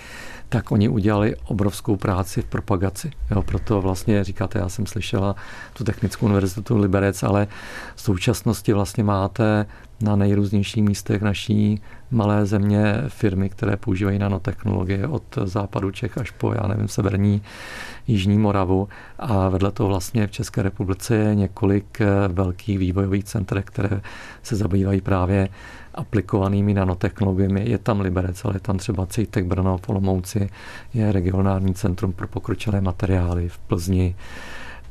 tak 0.50 0.72
oni 0.72 0.88
udělali 0.88 1.36
obrovskou 1.44 1.96
práci 1.96 2.42
v 2.42 2.44
propagaci. 2.44 3.10
Jo, 3.30 3.42
proto 3.42 3.80
vlastně 3.80 4.24
říkáte, 4.24 4.58
já 4.58 4.68
jsem 4.68 4.86
slyšela 4.86 5.36
tu 5.72 5.84
Technickou 5.84 6.26
univerzitu 6.26 6.78
Liberec, 6.78 7.22
ale 7.22 7.46
v 7.94 8.00
současnosti 8.00 8.72
vlastně 8.72 9.04
máte 9.04 9.66
na 10.00 10.16
nejrůznějších 10.16 10.82
místech 10.82 11.22
naší 11.22 11.80
malé 12.10 12.46
země 12.46 12.94
firmy, 13.08 13.48
které 13.48 13.76
používají 13.76 14.18
nanotechnologie 14.18 15.06
od 15.06 15.38
západu 15.44 15.90
Čech 15.90 16.18
až 16.18 16.30
po, 16.30 16.52
já 16.52 16.66
nevím, 16.66 16.88
severní 16.88 17.42
Jižní 18.06 18.38
Moravu. 18.38 18.88
A 19.18 19.48
vedle 19.48 19.70
toho 19.70 19.88
vlastně 19.88 20.26
v 20.26 20.30
České 20.30 20.62
republice 20.62 21.16
je 21.16 21.34
několik 21.34 21.98
velkých 22.28 22.78
vývojových 22.78 23.24
center, 23.24 23.62
které 23.62 24.00
se 24.42 24.56
zabývají 24.56 25.00
právě 25.00 25.48
aplikovanými 25.94 26.74
nanotechnologiemi. 26.74 27.70
Je 27.70 27.78
tam 27.78 28.00
Liberec, 28.00 28.44
ale 28.44 28.56
je 28.56 28.60
tam 28.60 28.78
třeba 28.78 29.06
CITEC 29.06 29.46
Brno 29.46 29.78
v 29.78 29.88
Olomouci, 29.88 30.50
je 30.94 31.12
regionální 31.12 31.74
centrum 31.74 32.12
pro 32.12 32.28
pokročilé 32.28 32.80
materiály 32.80 33.48
v 33.48 33.58
Plzni 33.58 34.14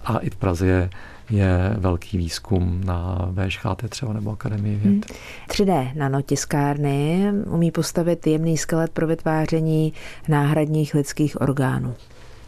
a 0.05 0.17
i 0.17 0.29
v 0.29 0.35
Praze 0.35 0.67
je 0.67 0.89
je 1.29 1.75
velký 1.77 2.17
výzkum 2.17 2.81
na 2.85 3.29
VŠHT 3.31 3.89
třeba 3.89 4.13
nebo 4.13 4.31
Akademii 4.31 4.75
věd. 4.75 4.85
Hmm. 4.85 5.01
3D 5.47 5.91
nanotiskárny 5.95 7.31
umí 7.45 7.71
postavit 7.71 8.27
jemný 8.27 8.57
skelet 8.57 8.91
pro 8.91 9.07
vytváření 9.07 9.93
náhradních 10.27 10.93
lidských 10.93 11.41
orgánů. 11.41 11.95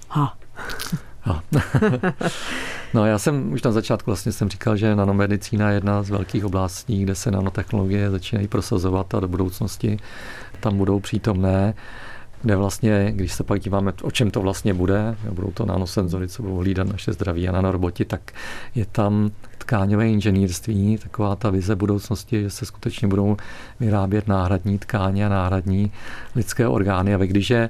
Ha. 0.10 0.38
no 2.94 3.06
já 3.06 3.20
jsem 3.20 3.54
už 3.54 3.64
na 3.64 3.72
začátku 3.72 4.12
vlastně 4.12 4.32
jsem 4.32 4.50
říkal, 4.50 4.78
že 4.78 4.96
nanomedicína 4.96 5.70
je 5.70 5.76
jedna 5.76 6.04
z 6.04 6.10
velkých 6.10 6.46
oblastí, 6.46 7.04
kde 7.04 7.16
se 7.16 7.32
nanotechnologie 7.32 8.12
začínají 8.12 8.48
prosazovat 8.48 9.16
a 9.16 9.20
do 9.20 9.28
budoucnosti 9.28 10.00
tam 10.60 10.78
budou 10.78 11.00
přítomné 11.00 11.74
kde 12.44 12.56
vlastně, 12.56 13.12
když 13.16 13.34
se 13.34 13.44
pak 13.44 13.62
díváme, 13.62 13.94
o 14.02 14.12
čem 14.12 14.32
to 14.32 14.42
vlastně 14.42 14.74
bude, 14.74 15.16
budou 15.32 15.52
to 15.52 15.66
nanosenzory, 15.66 16.28
co 16.28 16.44
budou 16.44 16.58
hlídat 16.58 16.88
naše 16.88 17.14
zdraví 17.14 17.50
a 17.50 17.52
nanoroboti, 17.52 18.06
tak 18.06 18.32
je 18.76 18.86
tam 18.86 19.32
tkáňové 19.58 20.10
inženýrství, 20.10 20.98
taková 20.98 21.36
ta 21.36 21.50
vize 21.50 21.76
budoucnosti, 21.76 22.42
že 22.42 22.50
se 22.50 22.66
skutečně 22.66 23.08
budou 23.08 23.38
vyrábět 23.80 24.28
náhradní 24.28 24.80
tkáně 24.80 25.26
a 25.26 25.30
náhradní 25.30 25.92
lidské 26.36 26.68
orgány. 26.68 27.14
A 27.14 27.18
vy, 27.18 27.28
když 27.28 27.50
je 27.50 27.70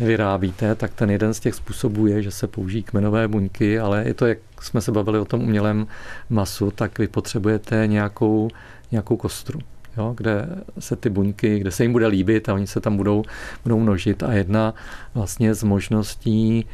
vyrábíte, 0.00 0.74
tak 0.74 0.94
ten 0.94 1.10
jeden 1.10 1.34
z 1.34 1.40
těch 1.40 1.54
způsobů 1.54 2.06
je, 2.06 2.22
že 2.22 2.30
se 2.30 2.46
použijí 2.46 2.82
kmenové 2.82 3.28
buňky, 3.28 3.78
ale 3.78 4.04
je 4.06 4.14
to, 4.14 4.26
jak 4.26 4.38
jsme 4.60 4.80
se 4.80 4.92
bavili 4.92 5.18
o 5.18 5.24
tom 5.24 5.42
umělém 5.42 5.86
masu, 6.30 6.70
tak 6.70 6.98
vy 6.98 7.08
potřebujete 7.08 7.86
nějakou, 7.86 8.48
nějakou 8.90 9.16
kostru 9.16 9.60
jo, 9.96 10.14
kde 10.16 10.46
se 10.78 10.96
ty 10.96 11.10
buňky, 11.10 11.58
kde 11.58 11.70
se 11.70 11.84
jim 11.84 11.92
bude 11.92 12.06
líbit 12.06 12.48
a 12.48 12.54
oni 12.54 12.66
se 12.66 12.80
tam 12.80 12.96
budou, 12.96 13.22
budou 13.62 13.80
množit. 13.80 14.22
A 14.22 14.32
jedna 14.32 14.74
vlastně 15.14 15.54
z 15.54 15.62
možností 15.62 16.66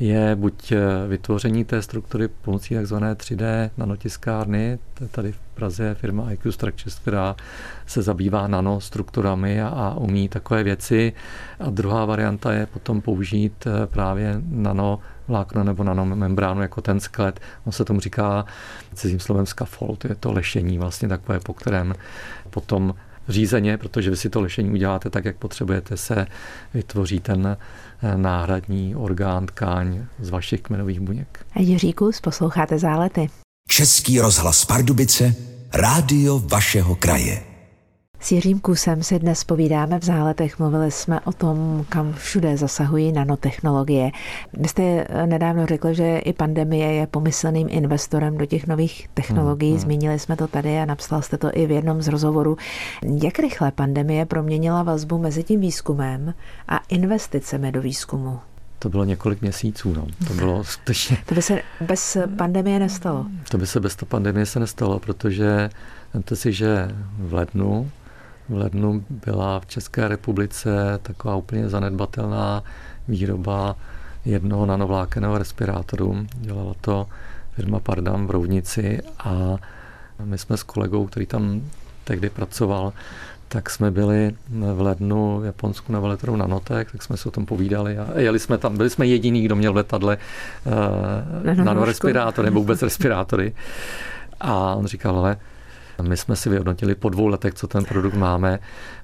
je 0.00 0.36
buď 0.36 0.72
vytvoření 1.08 1.64
té 1.64 1.82
struktury 1.82 2.28
pomocí 2.28 2.74
takzvané 2.74 3.14
3D 3.14 3.70
nanotiskárny, 3.76 4.78
tady 5.10 5.32
v 5.32 5.38
Praze 5.56 5.84
je 5.84 5.94
firma 5.94 6.32
IQ 6.32 6.52
Structures, 6.52 6.98
která 6.98 7.36
se 7.86 8.02
zabývá 8.02 8.46
nanostrukturami 8.46 9.62
a, 9.62 9.68
a 9.68 9.94
umí 9.94 10.28
takové 10.28 10.62
věci. 10.62 11.12
A 11.60 11.70
druhá 11.70 12.04
varianta 12.04 12.52
je 12.52 12.66
potom 12.66 13.00
použít 13.00 13.66
eh, 13.66 13.86
právě 13.86 14.36
nano 14.48 14.98
vlákno 15.28 15.64
nebo 15.64 15.84
nanomembránu 15.84 16.62
jako 16.62 16.80
ten 16.80 17.00
sklet. 17.00 17.40
On 17.64 17.72
se 17.72 17.84
tomu 17.84 18.00
říká 18.00 18.44
cizím 18.94 19.20
slovem 19.20 19.46
scaffold, 19.46 20.04
je 20.04 20.14
to 20.14 20.32
lešení 20.32 20.78
vlastně 20.78 21.08
takové, 21.08 21.40
po 21.40 21.54
kterém 21.54 21.94
potom 22.50 22.94
řízeně, 23.28 23.78
protože 23.78 24.10
vy 24.10 24.16
si 24.16 24.30
to 24.30 24.40
lešení 24.40 24.70
uděláte 24.70 25.10
tak, 25.10 25.24
jak 25.24 25.36
potřebujete, 25.36 25.96
se 25.96 26.26
vytvoří 26.74 27.20
ten 27.20 27.46
eh, 27.46 27.56
náhradní 28.16 28.96
orgán, 28.96 29.46
tkáň 29.46 30.04
z 30.20 30.30
vašich 30.30 30.60
kmenových 30.60 31.00
buněk. 31.00 31.46
Jiříku, 31.56 32.10
posloucháte 32.20 32.78
zálety. 32.78 33.28
Český 33.68 34.20
rozhlas 34.20 34.64
Pardubice, 34.64 35.34
rádio 35.72 36.38
vašeho 36.38 36.96
kraje. 36.96 37.55
S 38.26 38.32
Jiřím 38.32 38.60
Kusem 38.60 39.02
si 39.02 39.18
dnes 39.18 39.44
povídáme 39.44 39.98
v 39.98 40.04
záletech. 40.04 40.58
Mluvili 40.58 40.90
jsme 40.90 41.20
o 41.20 41.32
tom, 41.32 41.84
kam 41.88 42.12
všude 42.12 42.56
zasahují 42.56 43.12
nanotechnologie. 43.12 44.10
Vy 44.52 44.68
jste 44.68 45.06
nedávno 45.26 45.66
řekl, 45.66 45.92
že 45.92 46.18
i 46.18 46.32
pandemie 46.32 46.92
je 46.92 47.06
pomyslným 47.06 47.68
investorem 47.70 48.38
do 48.38 48.46
těch 48.46 48.66
nových 48.66 49.08
technologií. 49.14 49.68
Hmm, 49.68 49.78
hmm. 49.78 49.82
Zmínili 49.82 50.18
jsme 50.18 50.36
to 50.36 50.48
tady 50.48 50.78
a 50.78 50.84
napsal 50.84 51.22
jste 51.22 51.38
to 51.38 51.50
i 51.52 51.66
v 51.66 51.70
jednom 51.70 52.02
z 52.02 52.08
rozhovorů. 52.08 52.56
Jak 53.22 53.38
rychle 53.38 53.70
pandemie 53.70 54.26
proměnila 54.26 54.82
vazbu 54.82 55.18
mezi 55.18 55.42
tím 55.42 55.60
výzkumem 55.60 56.34
a 56.68 56.78
investicemi 56.88 57.72
do 57.72 57.82
výzkumu? 57.82 58.40
To 58.78 58.88
bylo 58.88 59.04
několik 59.04 59.40
měsíců. 59.40 59.94
No. 59.94 60.06
To 60.28 60.34
bylo 60.34 60.64
skutečně... 60.74 61.16
To 61.26 61.34
by 61.34 61.42
se 61.42 61.62
bez 61.80 62.16
pandemie 62.36 62.78
nestalo? 62.78 63.26
To 63.50 63.58
by 63.58 63.66
se 63.66 63.80
bez 63.80 63.96
pandemie 63.96 64.46
se 64.46 64.60
nestalo, 64.60 64.98
protože 64.98 65.70
Vemte 66.14 66.36
si, 66.36 66.52
že 66.52 66.88
v 67.18 67.34
lednu 67.34 67.90
v 68.48 68.54
lednu 68.54 69.04
byla 69.10 69.60
v 69.60 69.66
České 69.66 70.08
republice 70.08 70.98
taková 71.02 71.36
úplně 71.36 71.68
zanedbatelná 71.68 72.62
výroba 73.08 73.76
jednoho 74.24 74.66
nanovlákeného 74.66 75.38
respirátoru. 75.38 76.26
Dělala 76.34 76.74
to 76.80 77.06
firma 77.52 77.80
Pardam 77.80 78.26
v 78.26 78.30
Rovnici 78.30 79.02
a 79.18 79.56
my 80.24 80.38
jsme 80.38 80.56
s 80.56 80.62
kolegou, 80.62 81.06
který 81.06 81.26
tam 81.26 81.62
tehdy 82.04 82.30
pracoval, 82.30 82.92
tak 83.48 83.70
jsme 83.70 83.90
byli 83.90 84.34
v 84.48 84.80
lednu 84.80 85.40
v 85.40 85.44
Japonsku 85.44 85.92
na 85.92 86.00
veletrhu 86.00 86.36
Nanotek, 86.36 86.92
tak 86.92 87.02
jsme 87.02 87.16
se 87.16 87.28
o 87.28 87.32
tom 87.32 87.46
povídali 87.46 87.98
a 87.98 88.20
jeli 88.20 88.38
jsme 88.38 88.58
tam, 88.58 88.76
byli 88.76 88.90
jsme 88.90 89.06
jediní, 89.06 89.42
kdo 89.42 89.56
měl 89.56 89.72
v 89.72 89.76
letadle 89.76 90.18
uh, 91.46 91.64
nanorespirátory 91.64 92.46
nebo 92.46 92.60
vůbec 92.60 92.82
respirátory. 92.82 93.54
A 94.40 94.74
on 94.74 94.86
říkal, 94.86 95.18
ale 95.18 95.36
my 96.02 96.16
jsme 96.16 96.36
si 96.36 96.50
vyhodnotili 96.50 96.94
po 96.94 97.08
dvou 97.08 97.26
letech, 97.26 97.54
co 97.54 97.66
ten 97.66 97.84
produkt 97.84 98.14
máme, 98.14 98.58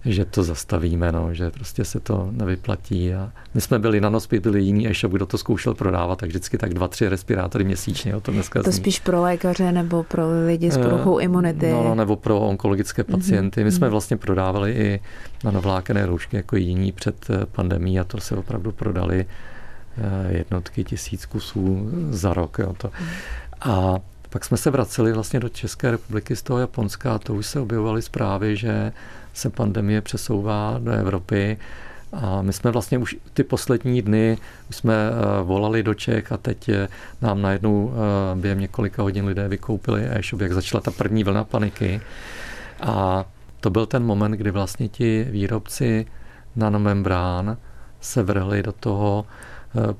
že 0.04 0.24
to 0.24 0.42
zastavíme, 0.42 1.12
no, 1.12 1.34
že 1.34 1.50
prostě 1.50 1.84
se 1.84 2.00
to 2.00 2.28
nevyplatí. 2.30 3.14
A 3.14 3.32
my 3.54 3.60
jsme 3.60 3.78
byli 3.78 4.00
na 4.00 4.10
Nospi, 4.10 4.40
byli 4.40 4.62
jiný 4.62 4.88
e-shop, 4.88 5.12
kdo 5.12 5.26
to 5.26 5.38
zkoušel 5.38 5.74
prodávat, 5.74 6.18
tak 6.18 6.28
vždycky 6.28 6.58
tak 6.58 6.74
dva, 6.74 6.88
tři 6.88 7.08
respirátory 7.08 7.64
měsíčně. 7.64 8.16
O 8.16 8.20
to, 8.20 8.32
dneska 8.32 8.62
to 8.62 8.70
zní. 8.70 8.80
spíš 8.80 9.00
pro 9.00 9.22
lékaře 9.22 9.72
nebo 9.72 10.02
pro 10.02 10.22
lidi 10.46 10.70
s 10.70 10.78
poruchou 10.78 11.18
eh, 11.18 11.22
imunity? 11.22 11.70
No, 11.70 11.84
no, 11.84 11.94
nebo 11.94 12.16
pro 12.16 12.40
onkologické 12.40 13.04
mhm, 13.08 13.12
pacienty. 13.12 13.64
My 13.64 13.72
jsme 13.72 13.86
mhm. 13.86 13.90
vlastně 13.92 14.16
prodávali 14.16 14.72
i 14.72 15.00
nanovlákené 15.44 16.06
roušky 16.06 16.36
jako 16.36 16.56
jiní 16.56 16.92
před 16.92 17.30
eh, 17.30 17.46
pandemí 17.46 18.00
a 18.00 18.04
to 18.04 18.20
se 18.20 18.36
opravdu 18.36 18.72
prodali 18.72 19.26
eh, 19.98 20.32
jednotky 20.32 20.84
tisíc 20.84 21.26
kusů 21.26 21.90
za 22.10 22.34
rok. 22.34 22.58
Jo, 22.58 22.74
to. 22.78 22.90
Mhm. 23.00 23.08
A 23.60 23.98
pak 24.32 24.44
jsme 24.44 24.56
se 24.56 24.70
vraceli 24.70 25.12
vlastně 25.12 25.40
do 25.40 25.48
České 25.48 25.90
republiky 25.90 26.36
z 26.36 26.42
toho 26.42 26.58
Japonska 26.58 27.14
a 27.14 27.18
to 27.18 27.34
už 27.34 27.46
se 27.46 27.60
objevovaly 27.60 28.02
zprávy, 28.02 28.56
že 28.56 28.92
se 29.34 29.50
pandemie 29.50 30.00
přesouvá 30.00 30.76
do 30.78 30.90
Evropy. 30.90 31.58
A 32.12 32.42
my 32.42 32.52
jsme 32.52 32.70
vlastně 32.70 32.98
už 32.98 33.16
ty 33.34 33.44
poslední 33.44 34.02
dny 34.02 34.38
už 34.70 34.76
jsme 34.76 34.94
eh, 34.94 35.42
volali 35.42 35.82
do 35.82 35.94
Čech 35.94 36.32
a 36.32 36.36
teď 36.36 36.70
nám 37.22 37.42
najednou 37.42 37.92
eh, 37.92 38.40
během 38.40 38.60
několika 38.60 39.02
hodin 39.02 39.26
lidé 39.26 39.48
vykoupili 39.48 40.06
e-shop, 40.10 40.40
jak 40.40 40.52
začala 40.52 40.80
ta 40.80 40.90
první 40.90 41.24
vlna 41.24 41.44
paniky. 41.44 42.00
A 42.80 43.24
to 43.60 43.70
byl 43.70 43.86
ten 43.86 44.04
moment, 44.04 44.32
kdy 44.32 44.50
vlastně 44.50 44.88
ti 44.88 45.26
výrobci 45.30 46.06
nanomembrán 46.56 47.56
se 48.00 48.22
vrhli 48.22 48.62
do 48.62 48.72
toho 48.72 49.24
Eh, 49.24 49.51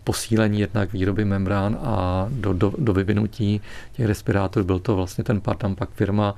posílení 0.04 0.60
jednak 0.60 0.92
výroby 0.92 1.24
membrán 1.24 1.78
a 1.82 2.26
do, 2.30 2.52
do, 2.52 2.72
do 2.78 2.92
vyvinutí 2.92 3.60
těch 3.92 4.06
respirátorů. 4.06 4.66
Byl 4.66 4.78
to 4.78 4.96
vlastně 4.96 5.24
ten 5.24 5.40
Partam 5.40 5.74
pak 5.74 5.90
firma 5.90 6.34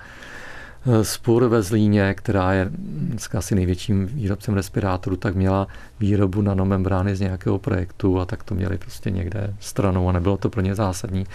eh, 0.87 1.05
Spur 1.05 1.49
ve 1.49 1.63
Zlíně, 1.63 2.15
která 2.15 2.53
je 2.53 2.71
dneska 2.71 3.39
asi 3.39 3.55
největším 3.55 4.07
výrobcem 4.07 4.55
respirátorů, 4.55 5.17
tak 5.17 5.35
měla 5.35 5.67
výrobu 6.01 6.43
nanomembrány 6.43 7.17
z 7.17 7.21
nějakého 7.21 7.59
projektu 7.59 8.21
a 8.21 8.25
tak 8.25 8.43
to 8.43 8.55
měli 8.55 8.79
prostě 8.79 9.11
někde 9.11 9.55
stranou 9.61 10.09
a 10.09 10.13
nebylo 10.13 10.37
to 10.37 10.51
pro 10.51 10.61
ně 10.61 10.75
zásadní. 10.75 11.27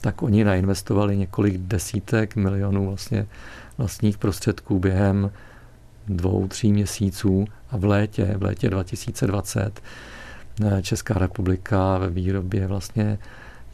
Tak 0.00 0.22
oni 0.22 0.44
nainvestovali 0.44 1.16
několik 1.16 1.58
desítek 1.58 2.36
milionů 2.36 2.86
vlastně 2.86 3.26
vlastních 3.78 4.18
prostředků 4.18 4.78
během 4.78 5.30
dvou, 6.08 6.48
tří 6.48 6.72
měsíců 6.72 7.44
a 7.70 7.76
v 7.76 7.84
létě, 7.84 8.34
v 8.36 8.42
létě 8.42 8.70
2020 8.70 9.80
Česká 10.82 11.14
republika 11.14 11.98
ve 11.98 12.10
výrobě 12.10 12.66
vlastně 12.66 13.18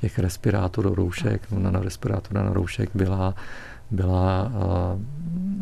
těch 0.00 0.18
respirátorů 0.18 0.94
roušek, 0.94 1.42
no, 1.50 1.70
na 1.70 1.80
respirátor 1.80 2.32
na 2.32 2.52
roušek 2.52 2.90
byla, 2.94 3.34
byla 3.92 4.52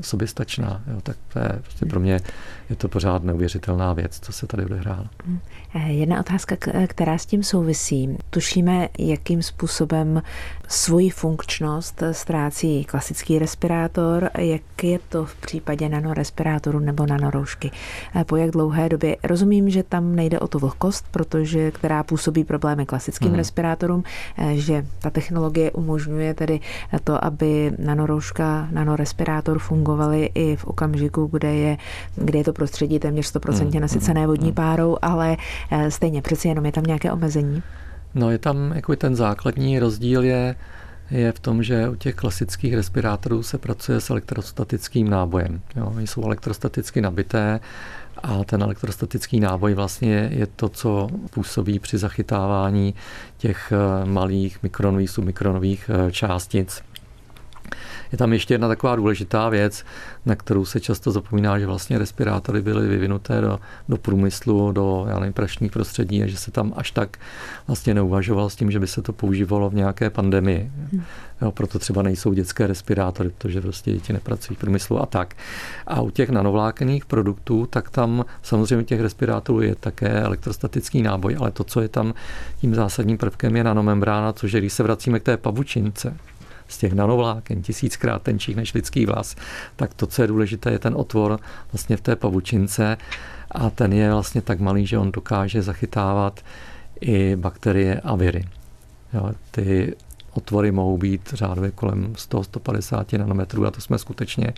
soběstačná. 0.01 0.83
Jo, 0.93 1.01
tak 1.03 1.17
to 1.33 1.39
je 1.39 1.49
prostě 1.63 1.87
pro 1.87 2.01
mě 2.01 2.21
je 2.71 2.77
to 2.77 2.89
pořád 2.89 3.25
neuvěřitelná 3.25 3.93
věc, 3.93 4.21
co 4.21 4.33
se 4.33 4.47
tady 4.47 4.65
odehrálo. 4.65 5.07
Eh, 5.75 5.93
jedna 5.93 6.21
otázka, 6.21 6.57
která 6.87 7.19
s 7.19 7.27
tím 7.27 7.43
souvisí. 7.43 8.17
Tušíme, 8.31 8.89
jakým 8.99 9.43
způsobem 9.43 10.23
svoji 10.69 11.11
funkčnost 11.11 12.03
ztrácí 12.13 12.85
klasický 12.85 13.39
respirátor, 13.39 14.31
jak 14.39 14.85
je 14.85 14.99
to 15.09 15.25
v 15.25 15.35
případě 15.35 15.89
nanorespirátoru 15.89 16.79
nebo 16.79 17.07
nanoroušky. 17.07 17.71
Eh, 18.15 18.25
po 18.25 18.37
jak 18.37 18.51
dlouhé 18.51 18.89
době? 18.89 19.17
Rozumím, 19.25 19.71
že 19.71 19.83
tam 19.83 20.17
nejde 20.17 20.39
o 20.39 20.49
tu 20.49 20.59
vlhkost, 20.59 21.05
protože 21.11 21.71
která 21.71 22.03
působí 22.03 22.45
problémy 22.45 22.87
klasickým 22.87 23.29
hmm. 23.29 23.37
respirátorům, 23.37 24.05
eh, 24.39 24.57
že 24.57 24.87
ta 24.99 25.11
technologie 25.11 25.71
umožňuje 25.71 26.35
tedy 26.35 26.61
to, 27.05 27.25
aby 27.25 27.73
nanorouška, 28.21 28.69
nanorespirátor 28.71 29.59
fungovaly 29.59 30.31
i 30.35 30.57
v 30.57 30.65
okamžiku, 30.65 31.27
kde 31.33 31.55
je, 31.55 31.77
kde 32.17 32.39
je 32.39 32.45
to 32.45 32.53
prostředí 32.53 32.99
téměř 32.99 33.35
100% 33.35 33.71
hmm. 33.71 33.81
nasycené 33.81 34.27
vodní 34.27 34.47
hmm. 34.47 34.55
párou, 34.55 34.97
ale 35.03 35.37
stejně 35.89 36.23
přeci 36.23 36.49
jenom 36.49 36.67
je 36.67 36.73
tam 36.73 36.85
nějaké 36.85 37.13
omezení. 37.13 37.63
No 38.15 38.31
je 38.31 38.39
tam 38.39 38.73
jako 38.75 38.97
ten 38.97 39.17
základní 39.17 39.79
rozdíl 39.79 40.25
je, 40.25 40.55
je 41.11 41.33
v 41.33 41.39
tom, 41.39 41.63
že 41.63 41.89
u 41.89 41.95
těch 41.95 42.15
klasických 42.15 42.75
respirátorů 42.75 43.43
se 43.43 43.59
pracuje 43.59 44.01
s 44.01 44.11
elektrostatickým 44.11 45.11
nábojem. 45.11 45.61
Jo, 45.77 45.93
jsou 45.99 46.25
elektrostaticky 46.25 47.01
nabité 47.01 47.61
a 48.23 48.45
ten 48.45 48.63
elektrostatický 48.63 49.41
náboj 49.41 49.75
vlastně 49.75 50.31
je 50.33 50.47
to, 50.47 50.69
co 50.69 51.09
působí 51.31 51.79
při 51.79 51.99
zachytávání 51.99 52.95
těch 53.39 53.73
eh, 53.73 54.07
malých 54.07 54.63
mikronových, 54.63 55.11
submikronových 55.11 55.91
eh, 55.91 56.13
částic 56.13 56.83
je 58.13 58.19
tam 58.19 58.33
ještě 58.33 58.55
jedna 58.55 58.69
taková 58.69 58.97
důležitá 58.97 59.49
věc, 59.49 59.85
na 60.27 60.37
kterou 60.37 60.65
se 60.65 60.81
často 60.81 61.11
zapomíná, 61.11 61.59
že 61.59 61.67
vlastně 61.67 61.99
respirátory 61.99 62.63
byly 62.63 62.89
vyvinuté 62.89 63.41
do, 63.41 63.59
do 63.89 63.97
průmyslu, 63.97 64.73
do 64.73 65.07
já 65.09 65.19
nevím, 65.19 65.33
prašních 65.33 65.73
prostředí 65.73 66.23
a 66.23 66.27
že 66.27 66.37
se 66.37 66.51
tam 66.51 66.73
až 66.77 66.91
tak 66.91 67.19
vlastně 67.67 67.95
neuvažoval 67.95 68.51
s 68.51 68.57
tím, 68.57 68.71
že 68.71 68.81
by 68.81 68.87
se 68.87 69.03
to 69.03 69.13
používalo 69.13 69.71
v 69.71 69.75
nějaké 69.75 70.11
pandemii. 70.11 70.71
Hmm. 70.93 71.03
Jo, 71.43 71.53
proto 71.53 71.79
třeba 71.79 72.03
nejsou 72.03 72.33
dětské 72.33 72.67
respirátory, 72.67 73.31
protože 73.31 73.61
prostě 73.61 73.93
děti 73.93 74.13
nepracují 74.13 74.57
v 74.57 74.59
průmyslu 74.59 75.03
a 75.03 75.07
tak. 75.07 75.35
A 75.87 76.01
u 76.01 76.11
těch 76.11 76.31
nanovlákených 76.31 77.05
produktů, 77.05 77.67
tak 77.67 77.91
tam 77.91 78.25
samozřejmě 78.43 78.85
těch 78.85 79.01
respirátorů 79.01 79.61
je 79.61 79.75
také 79.75 80.09
elektrostatický 80.09 81.03
náboj, 81.03 81.37
ale 81.41 81.51
to, 81.51 81.65
co 81.65 81.81
je 81.81 81.89
tam 81.89 82.15
tím 82.61 82.75
zásadním 82.75 83.19
prvkem, 83.19 83.57
je 83.57 83.65
nanomembrána, 83.65 84.33
což 84.33 84.53
je, 84.53 84.61
když 84.61 84.73
se 84.73 84.83
vracíme 84.83 85.21
k 85.21 85.23
té 85.23 85.37
pavučince, 85.37 86.17
z 86.73 86.79
těch 86.79 86.93
nanovláken, 86.93 87.63
tisíckrát 87.63 88.23
tenčích 88.23 88.57
než 88.57 88.75
lidský 88.75 89.07
vlas, 89.07 89.37
tak 89.77 89.95
to, 89.95 90.07
co 90.07 90.23
je 90.23 90.29
důležité, 90.29 90.71
je 90.71 90.79
ten 90.79 90.95
otvor 90.97 91.41
vlastně 91.73 91.97
v 91.97 92.01
té 92.01 92.17
pavučince 92.17 92.97
a 93.51 93.71
ten 93.71 93.93
je 93.93 94.13
vlastně 94.13 94.43
tak 94.43 94.61
malý, 94.61 94.87
že 94.87 94.99
on 94.99 95.13
dokáže 95.13 95.63
zachytávat 95.63 96.41
i 97.01 97.37
bakterie 97.37 98.01
a 98.01 98.17
viry. 98.17 98.45
Jo, 99.15 99.31
ty 99.51 99.97
otvory 100.33 100.73
mohou 100.73 100.99
být 100.99 101.33
řádově 101.33 101.71
kolem 101.71 102.13
100-150 102.13 103.19
nanometrů 103.19 103.67
a 103.67 103.71
to 103.71 103.81
jsme 103.81 103.99
skutečně 103.99 104.53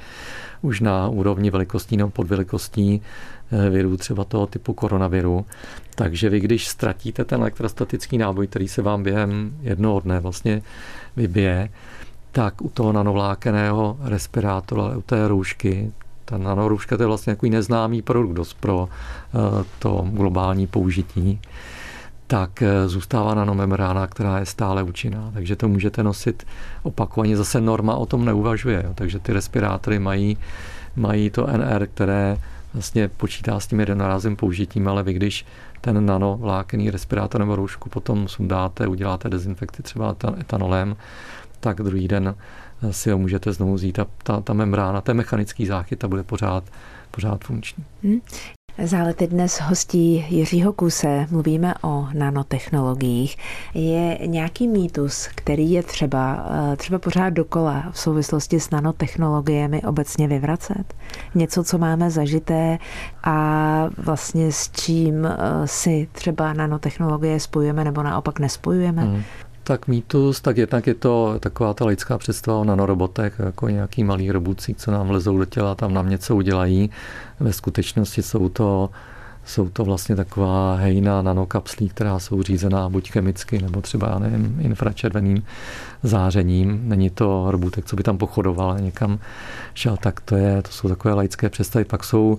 už 0.62 0.80
na 0.80 1.08
úrovni 1.08 1.50
velikostí 1.50 1.96
nebo 1.96 2.10
podvelikostí 2.10 3.02
eh, 3.52 3.70
virů, 3.70 3.96
třeba 3.96 4.24
toho 4.24 4.46
typu 4.46 4.74
koronaviru. 4.74 5.46
Takže 5.94 6.30
vy, 6.30 6.40
když 6.40 6.68
ztratíte 6.68 7.24
ten 7.24 7.40
elektrostatický 7.40 8.18
náboj, 8.18 8.46
který 8.46 8.68
se 8.68 8.82
vám 8.82 9.02
během 9.02 9.56
jednoho 9.62 10.00
dne 10.00 10.20
vlastně 10.20 10.62
vybije, 11.16 11.68
tak 12.32 12.62
u 12.62 12.68
toho 12.68 12.92
nanovlákeného 12.92 13.96
respirátoru, 14.00 14.80
ale 14.80 14.96
u 14.96 15.02
té 15.02 15.28
roušky, 15.28 15.92
ta 16.24 16.38
nanorouška 16.38 16.96
to 16.96 17.02
je 17.02 17.06
vlastně 17.06 17.34
takový 17.34 17.50
neznámý 17.50 18.02
produkt 18.02 18.32
dost 18.32 18.54
pro 18.54 18.88
eh, 18.88 19.64
to 19.78 20.06
globální 20.10 20.66
použití, 20.66 21.40
tak 22.26 22.62
eh, 22.62 22.88
zůstává 22.88 23.34
nanomembrána, 23.34 24.06
která 24.06 24.38
je 24.38 24.46
stále 24.46 24.82
účinná. 24.82 25.30
Takže 25.34 25.56
to 25.56 25.68
můžete 25.68 26.02
nosit 26.02 26.46
opakovaně. 26.82 27.36
Zase 27.36 27.60
norma 27.60 27.94
o 27.94 28.06
tom 28.06 28.24
neuvažuje. 28.24 28.92
Takže 28.94 29.18
ty 29.18 29.32
respirátory 29.32 29.98
mají, 29.98 30.38
mají 30.96 31.30
to 31.30 31.46
NR, 31.46 31.86
které 31.86 32.38
vlastně 32.74 33.08
počítá 33.08 33.60
s 33.60 33.66
tím 33.66 33.80
jednorázovým 33.80 34.36
použitím, 34.36 34.88
ale 34.88 35.02
vy 35.02 35.12
když 35.12 35.46
ten 35.80 36.06
nanovlákený 36.06 36.90
respirátor 36.90 37.40
nebo 37.40 37.56
roušku 37.56 37.88
potom 37.88 38.28
sundáte, 38.28 38.86
uděláte 38.86 39.28
dezinfekci 39.28 39.82
třeba 39.82 40.16
etanolem, 40.40 40.96
tak 41.62 41.76
druhý 41.76 42.08
den 42.08 42.34
si 42.90 43.10
ho 43.10 43.18
můžete 43.18 43.52
znovu 43.52 43.74
vzít 43.74 43.98
a 43.98 44.06
ta, 44.22 44.40
ta 44.40 44.52
membrána, 44.52 45.00
ten 45.00 45.16
mechanický 45.16 45.66
záchyt, 45.66 45.98
ta 45.98 46.08
bude 46.08 46.22
pořád, 46.22 46.64
pořád 47.10 47.44
funkční. 47.44 47.84
Hmm. 48.02 48.20
Zálety 48.78 49.26
dnes 49.26 49.60
hostí 49.60 50.26
Jiřího 50.28 50.72
Kuse, 50.72 51.26
mluvíme 51.30 51.74
o 51.82 52.08
nanotechnologiích. 52.14 53.36
Je 53.74 54.18
nějaký 54.26 54.68
mýtus, 54.68 55.28
který 55.34 55.72
je 55.72 55.82
třeba, 55.82 56.46
eh, 56.72 56.76
třeba 56.76 56.98
pořád 56.98 57.30
dokola 57.30 57.84
v 57.90 57.98
souvislosti 57.98 58.60
s 58.60 58.70
nanotechnologiemi 58.70 59.82
obecně 59.82 60.28
vyvracet? 60.28 60.94
Něco, 61.34 61.64
co 61.64 61.78
máme 61.78 62.10
zažité 62.10 62.78
a 63.24 63.86
vlastně 63.98 64.52
s 64.52 64.70
čím 64.70 65.26
eh, 65.26 65.38
si 65.64 66.08
třeba 66.12 66.52
nanotechnologie 66.52 67.40
spojujeme 67.40 67.84
nebo 67.84 68.02
naopak 68.02 68.38
nespojujeme? 68.38 69.02
Hmm. 69.02 69.22
Tak 69.64 69.86
mýtus, 69.88 70.40
tak 70.40 70.56
jednak 70.56 70.86
je 70.86 70.94
to 70.94 71.36
taková 71.40 71.74
ta 71.74 71.84
lidská 71.86 72.18
představa 72.18 72.58
o 72.58 72.64
nanorobotech, 72.64 73.34
jako 73.38 73.68
nějaký 73.68 74.04
malý 74.04 74.30
robůci, 74.30 74.74
co 74.74 74.90
nám 74.90 75.10
lezou 75.10 75.38
do 75.38 75.44
těla, 75.44 75.74
tam 75.74 75.94
nám 75.94 76.10
něco 76.10 76.36
udělají. 76.36 76.90
Ve 77.40 77.52
skutečnosti 77.52 78.22
jsou 78.22 78.48
to 78.48 78.90
jsou 79.44 79.68
to 79.68 79.84
vlastně 79.84 80.16
taková 80.16 80.76
hejna 80.76 81.22
nanokapslí, 81.22 81.88
která 81.88 82.18
jsou 82.18 82.42
řízená 82.42 82.88
buď 82.88 83.10
chemicky, 83.10 83.62
nebo 83.62 83.80
třeba, 83.80 84.08
já 84.08 84.18
nevím, 84.18 84.56
infračerveným 84.60 85.42
zářením. 86.02 86.80
Není 86.84 87.10
to 87.10 87.46
robůtek, 87.50 87.84
co 87.84 87.96
by 87.96 88.02
tam 88.02 88.18
pochodoval 88.18 88.70
a 88.70 88.78
někam 88.78 89.18
šel, 89.74 89.96
tak 89.96 90.20
to, 90.20 90.36
je, 90.36 90.62
to 90.62 90.70
jsou 90.70 90.88
takové 90.88 91.14
laické 91.14 91.48
představy. 91.48 91.84
Pak 91.84 92.04
jsou 92.04 92.38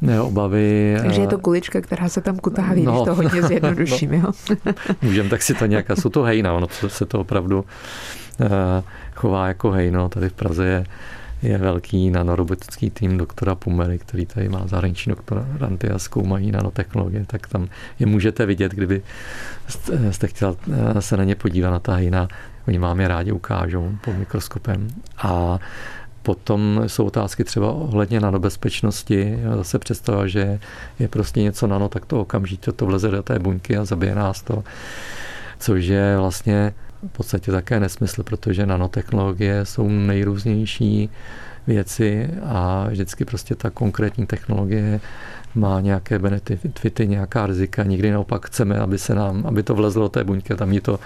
ne, 0.00 0.20
obavy... 0.20 0.96
Takže 1.02 1.20
je 1.20 1.28
to 1.28 1.38
eh, 1.38 1.40
kulička, 1.40 1.80
která 1.80 2.08
se 2.08 2.20
tam 2.20 2.36
kutáví, 2.36 2.82
no, 2.82 2.92
když 2.92 3.04
to 3.04 3.14
hodně 3.14 3.42
zjednoduším, 3.42 4.10
no, 4.22 4.32
jo? 4.66 4.72
Můžeme 5.02 5.28
tak 5.28 5.42
si 5.42 5.54
to 5.54 5.66
nějak... 5.66 5.86
Jsou 6.00 6.08
to 6.08 6.22
hejna, 6.22 6.52
ono 6.52 6.66
se 6.88 7.06
to 7.06 7.20
opravdu 7.20 7.64
uh, 8.40 8.46
chová 9.14 9.48
jako 9.48 9.70
hejno. 9.70 10.08
Tady 10.08 10.28
v 10.28 10.32
Praze 10.32 10.66
je 10.66 10.84
je 11.42 11.58
velký 11.58 12.10
nanorobotický 12.10 12.90
tým 12.90 13.18
doktora 13.18 13.54
Pumery, 13.54 13.98
který 13.98 14.26
tady 14.26 14.48
má 14.48 14.66
zahraniční 14.66 15.10
doktoranty 15.10 15.90
a 15.90 15.98
zkoumají 15.98 16.52
nanotechnologie, 16.52 17.24
tak 17.26 17.46
tam 17.46 17.68
je 17.98 18.06
můžete 18.06 18.46
vidět, 18.46 18.72
kdyby 18.72 19.02
jste 20.10 20.26
chtěl 20.26 20.56
eh, 20.96 21.02
se 21.02 21.16
na 21.16 21.24
ně 21.24 21.34
podívat 21.34 21.70
na 21.70 21.78
ta 21.78 21.94
hejna. 21.94 22.28
Oni 22.68 22.78
vám 22.78 23.00
je 23.00 23.08
rádi 23.08 23.32
ukážou 23.32 23.92
pod 24.04 24.12
mikroskopem. 24.12 24.88
A 25.18 25.58
Potom 26.22 26.82
jsou 26.86 27.06
otázky 27.06 27.44
třeba 27.44 27.72
ohledně 27.72 28.20
nanobezpečnosti. 28.20 29.38
Zase 29.56 29.78
představa, 29.78 30.26
že 30.26 30.60
je 30.98 31.08
prostě 31.08 31.42
něco 31.42 31.66
nano, 31.66 31.88
tak 31.88 32.06
to 32.06 32.20
okamžitě 32.20 32.72
to 32.72 32.86
vleze 32.86 33.10
do 33.10 33.22
té 33.22 33.38
buňky 33.38 33.76
a 33.76 33.84
zabije 33.84 34.14
nás 34.14 34.42
to. 34.42 34.64
Což 35.58 35.84
je 35.84 36.16
vlastně 36.18 36.72
v 37.08 37.12
podstatě 37.12 37.52
také 37.52 37.80
nesmysl, 37.80 38.22
protože 38.22 38.66
nanotechnologie 38.66 39.64
jsou 39.64 39.88
nejrůznější 39.88 41.10
věci 41.66 42.30
a 42.44 42.86
vždycky 42.90 43.24
prostě 43.24 43.54
ta 43.54 43.70
konkrétní 43.70 44.26
technologie 44.26 45.00
má 45.54 45.80
nějaké 45.80 46.18
benefity, 46.18 47.08
nějaká 47.08 47.46
rizika. 47.46 47.82
Nikdy 47.82 48.10
naopak 48.10 48.46
chceme, 48.46 48.78
aby 48.78 48.98
se 48.98 49.14
nám, 49.14 49.46
aby 49.46 49.62
to 49.62 49.74
vlezlo 49.74 50.02
do 50.02 50.08
té 50.08 50.24
buňky, 50.24 50.54
tam 50.54 50.72
ji 50.72 50.80
to, 50.80 51.00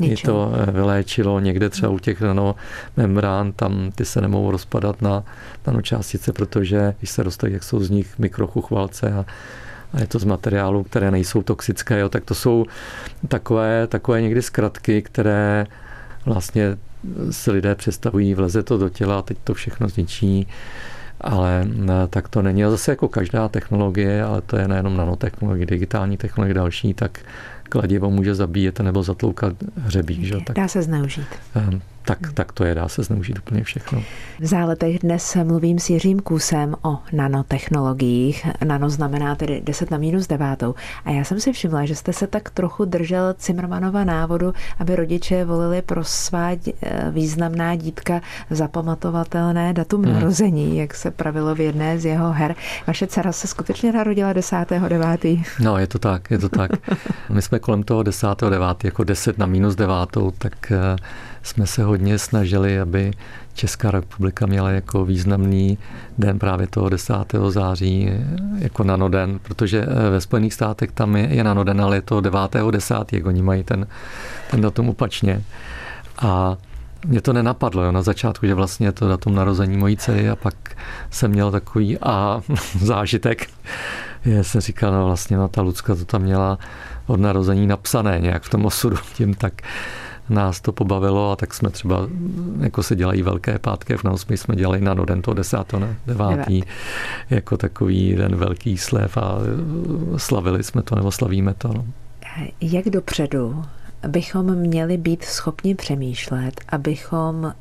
ji 0.00 0.16
to 0.16 0.52
vyléčilo. 0.72 1.40
Někde 1.40 1.70
třeba 1.70 1.92
u 1.92 1.98
těch 1.98 2.20
nanomembrán, 2.20 3.52
tam 3.52 3.90
ty 3.94 4.04
se 4.04 4.20
nemohou 4.20 4.50
rozpadat 4.50 5.02
na 5.02 5.24
nanočástice, 5.66 6.32
protože 6.32 6.94
když 6.98 7.10
se 7.10 7.24
dostají, 7.24 7.52
jak 7.52 7.64
jsou 7.64 7.80
z 7.80 7.90
nich 7.90 8.18
mikrochuchvalce 8.18 9.12
a 9.12 9.24
a 9.92 10.00
je 10.00 10.06
to 10.06 10.18
z 10.18 10.24
materiálů, 10.24 10.82
které 10.82 11.10
nejsou 11.10 11.42
toxické, 11.42 11.98
jo, 11.98 12.08
tak 12.08 12.24
to 12.24 12.34
jsou 12.34 12.66
takové, 13.28 13.86
takové 13.86 14.22
někdy 14.22 14.42
zkratky, 14.42 15.02
které 15.02 15.66
vlastně 16.26 16.76
si 17.30 17.50
lidé 17.50 17.74
představují, 17.74 18.34
vleze 18.34 18.62
to 18.62 18.78
do 18.78 18.88
těla 18.88 19.18
a 19.18 19.22
teď 19.22 19.38
to 19.44 19.54
všechno 19.54 19.88
zničí, 19.88 20.46
ale 21.20 21.66
tak 22.10 22.28
to 22.28 22.42
není. 22.42 22.64
A 22.64 22.70
zase 22.70 22.92
jako 22.92 23.08
každá 23.08 23.48
technologie, 23.48 24.22
ale 24.22 24.40
to 24.40 24.56
je 24.56 24.68
nejenom 24.68 24.96
nanotechnologie, 24.96 25.66
digitální 25.66 26.16
technologie 26.16 26.54
další, 26.54 26.94
tak 26.94 27.20
kladivo 27.68 28.10
může 28.10 28.34
zabíjet 28.34 28.80
nebo 28.80 29.02
zatloukat 29.02 29.52
hřebík. 29.76 30.20
Že? 30.20 30.36
Tak, 30.46 30.56
Dá 30.56 30.68
se 30.68 30.82
zneužít. 30.82 31.28
Ehm, 31.54 31.80
tak, 32.08 32.32
tak 32.34 32.52
to 32.52 32.64
je, 32.64 32.74
dá 32.74 32.88
se 32.88 33.02
zneužít 33.02 33.38
úplně 33.38 33.64
všechno. 33.64 34.02
V 34.40 34.46
záletech 34.46 34.98
dnes 34.98 35.36
mluvím 35.44 35.78
s 35.78 35.90
Jiřím 35.90 36.20
Kusem 36.20 36.74
o 36.82 36.98
nanotechnologiích. 37.12 38.46
Nano 38.64 38.90
znamená 38.90 39.34
tedy 39.34 39.60
10 39.64 39.90
na 39.90 39.98
minus 39.98 40.26
devátou. 40.26 40.74
A 41.04 41.10
já 41.10 41.24
jsem 41.24 41.40
si 41.40 41.52
všimla, 41.52 41.84
že 41.84 41.94
jste 41.94 42.12
se 42.12 42.26
tak 42.26 42.50
trochu 42.50 42.84
držel 42.84 43.34
Cimrmanova 43.38 44.04
návodu, 44.04 44.52
aby 44.78 44.96
rodiče 44.96 45.44
volili 45.44 45.82
pro 45.82 46.04
svá 46.04 46.50
významná 47.10 47.74
dítka 47.74 48.20
zapamatovatelné 48.50 49.72
datum 49.72 50.04
hmm. 50.04 50.14
narození, 50.14 50.78
jak 50.78 50.94
se 50.94 51.10
pravilo 51.10 51.54
v 51.54 51.60
jedné 51.60 51.98
z 51.98 52.04
jeho 52.04 52.32
her. 52.32 52.54
Vaše 52.86 53.06
dcera 53.06 53.32
se 53.32 53.46
skutečně 53.46 53.92
narodila 53.92 54.32
10.9. 54.32 55.44
No, 55.60 55.78
je 55.78 55.86
to 55.86 55.98
tak, 55.98 56.30
je 56.30 56.38
to 56.38 56.48
tak. 56.48 56.70
My 57.28 57.42
jsme 57.42 57.58
kolem 57.58 57.82
toho 57.82 58.02
10.9. 58.02 58.76
jako 58.84 59.04
10 59.04 59.38
na 59.38 59.46
minus 59.46 59.74
devátou, 59.74 60.30
tak 60.30 60.72
eh, 60.72 60.96
jsme 61.42 61.66
se 61.66 61.82
hodně 61.98 62.18
snažili, 62.18 62.80
aby 62.80 63.10
Česká 63.54 63.90
republika 63.90 64.46
měla 64.46 64.70
jako 64.70 65.04
významný 65.04 65.78
den 66.18 66.38
právě 66.38 66.66
toho 66.66 66.88
10. 66.88 67.14
září 67.48 68.10
jako 68.58 68.84
nanoden, 68.84 69.38
protože 69.42 69.82
eh, 69.82 70.10
ve 70.10 70.20
Spojených 70.20 70.54
státech 70.54 70.92
tam 70.92 71.16
je, 71.16 71.28
je 71.34 71.44
nanoden, 71.44 71.80
ale 71.80 71.96
je 71.96 72.02
to 72.02 72.20
9. 72.20 72.40
10. 72.70 72.94
jak 73.12 73.26
oni 73.26 73.42
mají 73.42 73.64
ten, 73.64 73.86
ten 74.50 74.60
datum 74.60 74.88
opačně. 74.88 75.42
A 76.22 76.56
mě 77.06 77.20
to 77.20 77.32
nenapadlo 77.32 77.82
jo, 77.82 77.92
na 77.92 78.02
začátku, 78.02 78.46
že 78.46 78.54
vlastně 78.54 78.86
je 78.86 78.92
to 78.92 79.08
datum 79.08 79.34
narození 79.34 79.76
mojí 79.76 79.96
dcery 79.96 80.30
a 80.30 80.36
pak 80.36 80.54
jsem 81.10 81.30
měl 81.30 81.50
takový 81.50 81.98
a 81.98 82.40
zážitek. 82.80 83.50
Já 84.24 84.42
jsem 84.42 84.60
říkal, 84.60 84.92
no 84.92 85.06
vlastně 85.06 85.36
no, 85.36 85.48
ta 85.48 85.62
Lucka 85.62 85.94
to 85.94 86.04
tam 86.04 86.22
měla 86.22 86.58
od 87.06 87.20
narození 87.20 87.66
napsané 87.66 88.18
nějak 88.20 88.42
v 88.42 88.50
tom 88.50 88.66
osudu, 88.66 88.96
tím 89.14 89.34
tak 89.34 89.62
nás 90.30 90.60
to 90.60 90.72
pobavilo 90.72 91.32
a 91.32 91.36
tak 91.36 91.54
jsme 91.54 91.70
třeba, 91.70 92.08
jako 92.60 92.82
se 92.82 92.96
dělají 92.96 93.22
velké 93.22 93.58
pátky 93.58 93.96
v 93.96 94.04
my 94.28 94.36
jsme 94.36 94.56
dělali 94.56 94.80
na 94.80 94.94
Noden 94.94 95.22
to 95.22 95.34
10. 95.34 95.58
9. 96.06 96.46
jako 97.30 97.56
takový 97.56 98.14
ten 98.16 98.36
velký 98.36 98.78
slev 98.78 99.16
a 99.16 99.38
slavili 100.16 100.62
jsme 100.62 100.82
to 100.82 100.94
nebo 100.94 101.12
slavíme 101.12 101.54
to. 101.54 101.68
No. 101.68 101.84
Jak 102.60 102.84
dopředu 102.84 103.64
bychom 104.08 104.54
měli 104.54 104.96
být 104.96 105.24
schopni 105.24 105.74
přemýšlet, 105.74 106.60
abychom 106.68 107.54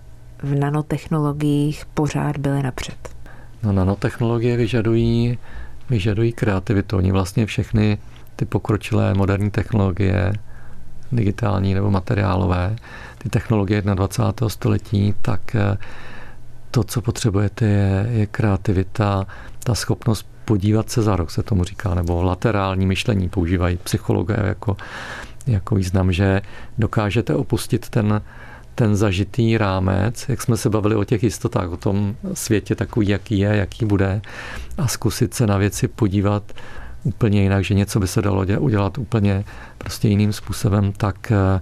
v 0.44 0.56
nanotechnologiích 0.56 1.86
pořád 1.94 2.38
byli 2.38 2.64
napřed? 2.64 3.10
No, 3.64 3.72
nanotechnologie 3.72 4.58
vyžadují, 4.58 5.38
vyžadují 5.90 6.34
kreativitu. 6.34 6.98
Oni 6.98 7.12
vlastně 7.12 7.46
všechny 7.46 7.98
ty 8.36 8.46
pokročilé 8.46 9.14
moderní 9.14 9.52
technologie, 9.52 10.34
digitální 11.12 11.74
nebo 11.74 11.91
materiálové, 11.91 12.76
ty 13.17 13.30
technologie 13.30 13.82
21. 13.82 14.50
století, 14.50 15.13
tak 15.22 15.56
eh, 15.56 15.78
to, 16.72 16.84
co 16.84 17.02
potřebujete, 17.02 17.65
je, 17.65 18.08
je 18.12 18.26
kreativita, 18.26 19.28
ta 19.63 19.76
schopnost 19.76 20.28
podívat 20.46 20.89
se 20.89 21.02
za 21.02 21.15
rok, 21.15 21.32
se 21.32 21.43
tomu 21.43 21.63
říká, 21.63 21.96
nebo 21.96 22.24
laterální 22.24 22.86
myšlení 22.86 23.30
používají 23.30 23.78
psychologové 23.78 24.48
jako, 24.48 24.78
jako 25.48 25.76
význam, 25.76 26.12
že 26.12 26.41
dokážete 26.78 27.36
opustit 27.36 27.89
ten, 27.89 28.22
ten 28.76 28.96
zažitý 28.96 29.58
rámec, 29.58 30.26
jak 30.30 30.41
jsme 30.41 30.58
se 30.58 30.70
bavili 30.70 30.96
o 30.96 31.04
těch 31.04 31.24
jistotách, 31.24 31.70
o 31.70 31.78
tom 31.78 32.15
světě 32.34 32.76
takový, 32.76 33.08
jaký 33.08 33.39
je, 33.39 33.56
jaký 33.56 33.86
bude 33.86 34.22
a 34.78 34.88
zkusit 34.88 35.34
se 35.34 35.48
na 35.48 35.58
věci 35.58 35.88
podívat 35.88 36.54
úplně 37.04 37.42
jinak, 37.42 37.64
že 37.64 37.74
něco 37.74 38.00
by 38.00 38.08
se 38.08 38.22
dalo 38.22 38.46
udělat 38.60 38.98
úplně 38.98 39.44
prostě 39.78 40.08
jiným 40.08 40.34
způsobem, 40.34 40.92
tak 40.98 41.32
eh, 41.32 41.60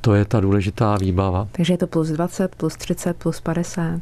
to 0.00 0.14
je 0.14 0.24
ta 0.24 0.40
důležitá 0.40 0.96
výbava. 0.96 1.48
Takže 1.52 1.72
je 1.72 1.78
to 1.78 1.86
plus 1.86 2.08
20, 2.08 2.56
plus 2.56 2.76
30, 2.76 3.16
plus 3.16 3.40
50? 3.40 4.00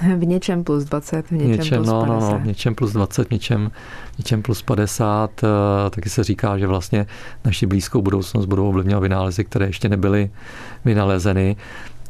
v 0.16 0.24
něčem 0.24 0.64
plus 0.64 0.84
20, 0.84 1.26
v 1.26 1.30
něčem, 1.30 1.50
něčem 1.50 1.84
plus 1.84 1.90
50. 1.90 2.06
No, 2.06 2.20
no, 2.20 2.30
no, 2.30 2.38
v 2.38 2.46
něčem 2.46 2.74
plus 2.74 2.92
20, 2.92 3.28
v 3.28 3.30
něčem, 3.30 3.70
v 4.14 4.18
něčem 4.18 4.42
plus 4.42 4.62
50. 4.62 5.44
Eh, 5.44 5.90
taky 5.90 6.10
se 6.10 6.24
říká, 6.24 6.58
že 6.58 6.66
vlastně 6.66 7.06
naši 7.44 7.66
blízkou 7.66 8.02
budoucnost 8.02 8.46
budou 8.46 8.68
ovlivňovat 8.68 9.02
vynálezy, 9.02 9.44
které 9.44 9.66
ještě 9.66 9.88
nebyly 9.88 10.30
vynalezeny 10.84 11.56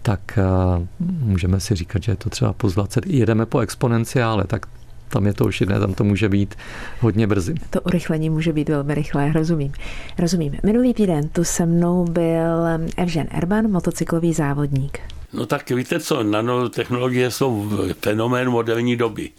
tak 0.06 0.38
eh, 0.38 0.86
můžeme 1.00 1.60
si 1.60 1.74
říkat, 1.74 2.02
že 2.02 2.12
je 2.12 2.16
to 2.16 2.30
třeba 2.30 2.52
plus 2.52 2.74
20. 2.74 3.06
Jedeme 3.06 3.46
po 3.46 3.58
exponenciále, 3.58 4.44
tak 4.44 4.66
tam 5.08 5.26
je 5.26 5.34
to 5.34 5.44
už 5.44 5.60
jiné, 5.60 5.80
tam 5.80 5.94
to 5.94 6.04
může 6.04 6.28
být 6.28 6.54
hodně 7.00 7.26
brzy. 7.26 7.54
To 7.70 7.80
urychlení 7.80 8.30
může 8.30 8.52
být 8.52 8.68
velmi 8.68 8.94
rychlé, 8.94 9.32
rozumím. 9.32 9.72
Rozumím. 10.18 10.54
Minulý 10.62 10.94
týden 10.94 11.28
tu 11.28 11.44
se 11.44 11.66
mnou 11.66 12.04
byl 12.04 12.66
Evžen 12.96 13.26
Erban, 13.30 13.70
motocyklový 13.70 14.32
závodník. 14.32 15.15
No 15.36 15.46
tak 15.46 15.70
víte 15.70 16.00
co, 16.00 16.22
nanotechnologie 16.22 17.30
jsou 17.30 17.70
fenomén 18.00 18.50
moderní 18.50 18.96
doby. 18.96 19.30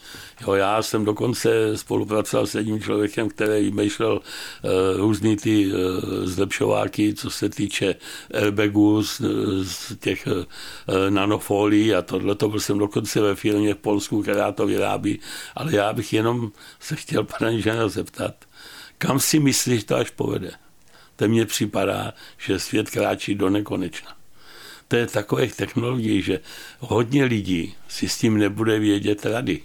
Jo, 0.42 0.54
já 0.54 0.82
jsem 0.82 1.06
dokonce 1.06 1.78
spolupracoval 1.78 2.48
s 2.48 2.56
jedním 2.56 2.82
člověkem, 2.82 3.30
který 3.30 3.66
vymýšlel 3.66 4.14
uh, 4.14 4.22
různý 4.98 5.36
ty 5.36 5.68
uh, 5.68 5.80
zlepšováky, 6.24 7.14
co 7.14 7.30
se 7.30 7.50
týče 7.50 7.96
airbagů 8.34 9.04
z, 9.04 9.22
z 9.64 9.96
těch 10.00 10.28
uh, 10.28 10.34
nanofolií 11.10 11.96
a 11.96 12.02
tohle 12.02 12.36
to 12.36 12.50
byl 12.50 12.60
jsem 12.60 12.78
dokonce 12.78 13.22
ve 13.22 13.36
firmě 13.36 13.74
v 13.74 13.78
Polsku, 13.78 14.22
která 14.22 14.52
to 14.52 14.66
vyrábí, 14.66 15.20
ale 15.56 15.76
já 15.76 15.94
bych 15.94 16.14
jenom 16.14 16.52
se 16.80 16.96
chtěl 16.96 17.24
pana 17.24 17.52
inženýra 17.52 17.88
zeptat, 17.88 18.36
kam 18.98 19.20
si 19.20 19.40
myslíš, 19.40 19.84
to 19.84 19.96
až 19.96 20.10
povede? 20.10 20.52
To 21.16 21.28
mně 21.28 21.46
připadá, 21.46 22.14
že 22.38 22.60
svět 22.60 22.90
kráčí 22.90 23.36
do 23.36 23.50
nekonečna 23.50 24.17
to 24.88 24.96
je 24.96 25.08
takových 25.08 25.56
technologií, 25.56 26.22
že 26.22 26.40
hodně 26.80 27.24
lidí 27.26 27.74
si 27.88 28.10
s 28.10 28.18
tím 28.18 28.38
nebude 28.38 28.80
vědět 28.80 29.26
rady. 29.26 29.62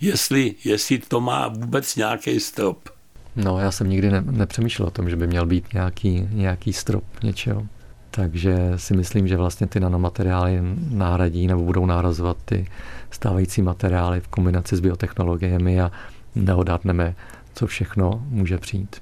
Jestli, 0.00 0.54
jestli 0.64 0.98
to 0.98 1.20
má 1.20 1.48
vůbec 1.48 1.96
nějaký 1.96 2.40
strop. 2.40 2.88
No, 3.36 3.58
já 3.58 3.70
jsem 3.70 3.90
nikdy 3.90 4.10
ne, 4.10 4.20
nepřemýšlel 4.20 4.88
o 4.88 4.90
tom, 4.90 5.10
že 5.10 5.16
by 5.16 5.26
měl 5.26 5.46
být 5.46 5.72
nějaký, 5.72 6.28
nějaký 6.30 6.72
strop 6.72 7.04
něčeho. 7.22 7.66
Takže 8.10 8.56
si 8.76 8.96
myslím, 8.96 9.28
že 9.28 9.36
vlastně 9.36 9.66
ty 9.66 9.80
nanomateriály 9.80 10.60
náhradí 10.90 11.46
nebo 11.46 11.62
budou 11.62 11.86
nárazovat 11.86 12.36
ty 12.44 12.66
stávající 13.10 13.62
materiály 13.62 14.20
v 14.20 14.28
kombinaci 14.28 14.76
s 14.76 14.80
biotechnologiemi 14.80 15.80
a 15.80 15.92
neodhadneme, 16.34 17.14
co 17.54 17.66
všechno 17.66 18.26
může 18.28 18.58
přijít. 18.58 18.96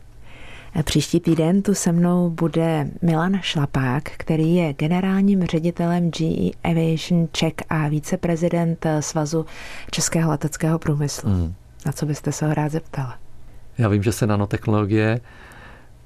Příští 0.82 1.20
týden 1.20 1.62
tu 1.62 1.74
se 1.74 1.92
mnou 1.92 2.30
bude 2.30 2.88
Milan 3.02 3.38
Šlapák, 3.42 4.02
který 4.02 4.54
je 4.54 4.72
generálním 4.72 5.46
ředitelem 5.46 6.10
GE 6.10 6.50
Aviation 6.64 7.28
Czech 7.32 7.52
a 7.68 7.88
viceprezident 7.88 8.86
Svazu 9.00 9.46
Českého 9.90 10.30
leteckého 10.30 10.78
průmyslu. 10.78 11.30
Hmm. 11.30 11.54
Na 11.86 11.92
co 11.92 12.06
byste 12.06 12.32
se 12.32 12.46
ho 12.46 12.54
rád 12.54 12.72
zeptal? 12.72 13.12
Já 13.78 13.88
vím, 13.88 14.02
že 14.02 14.12
se 14.12 14.26
nanotechnologie 14.26 15.20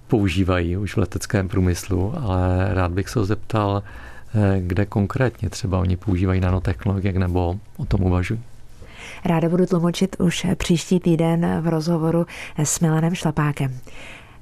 používají 0.06 0.76
už 0.76 0.94
v 0.94 0.98
leteckém 0.98 1.48
průmyslu, 1.48 2.14
ale 2.16 2.74
rád 2.74 2.92
bych 2.92 3.08
se 3.08 3.18
ho 3.18 3.24
zeptal, 3.24 3.82
eh, 4.34 4.60
kde 4.60 4.86
konkrétně 4.86 5.50
třeba 5.50 5.78
oni 5.78 5.96
používají 5.96 6.40
nanotechnologie 6.40 7.12
nebo 7.12 7.58
o 7.76 7.84
tom 7.84 8.02
uvažují. 8.02 8.40
Ráda 9.24 9.48
budu 9.48 9.66
tlumočit 9.66 10.16
už 10.18 10.46
příští 10.54 11.00
týden 11.00 11.60
v 11.60 11.68
rozhovoru 11.68 12.26
s 12.58 12.80
Milanem 12.80 13.14
Šlapákem. 13.14 13.78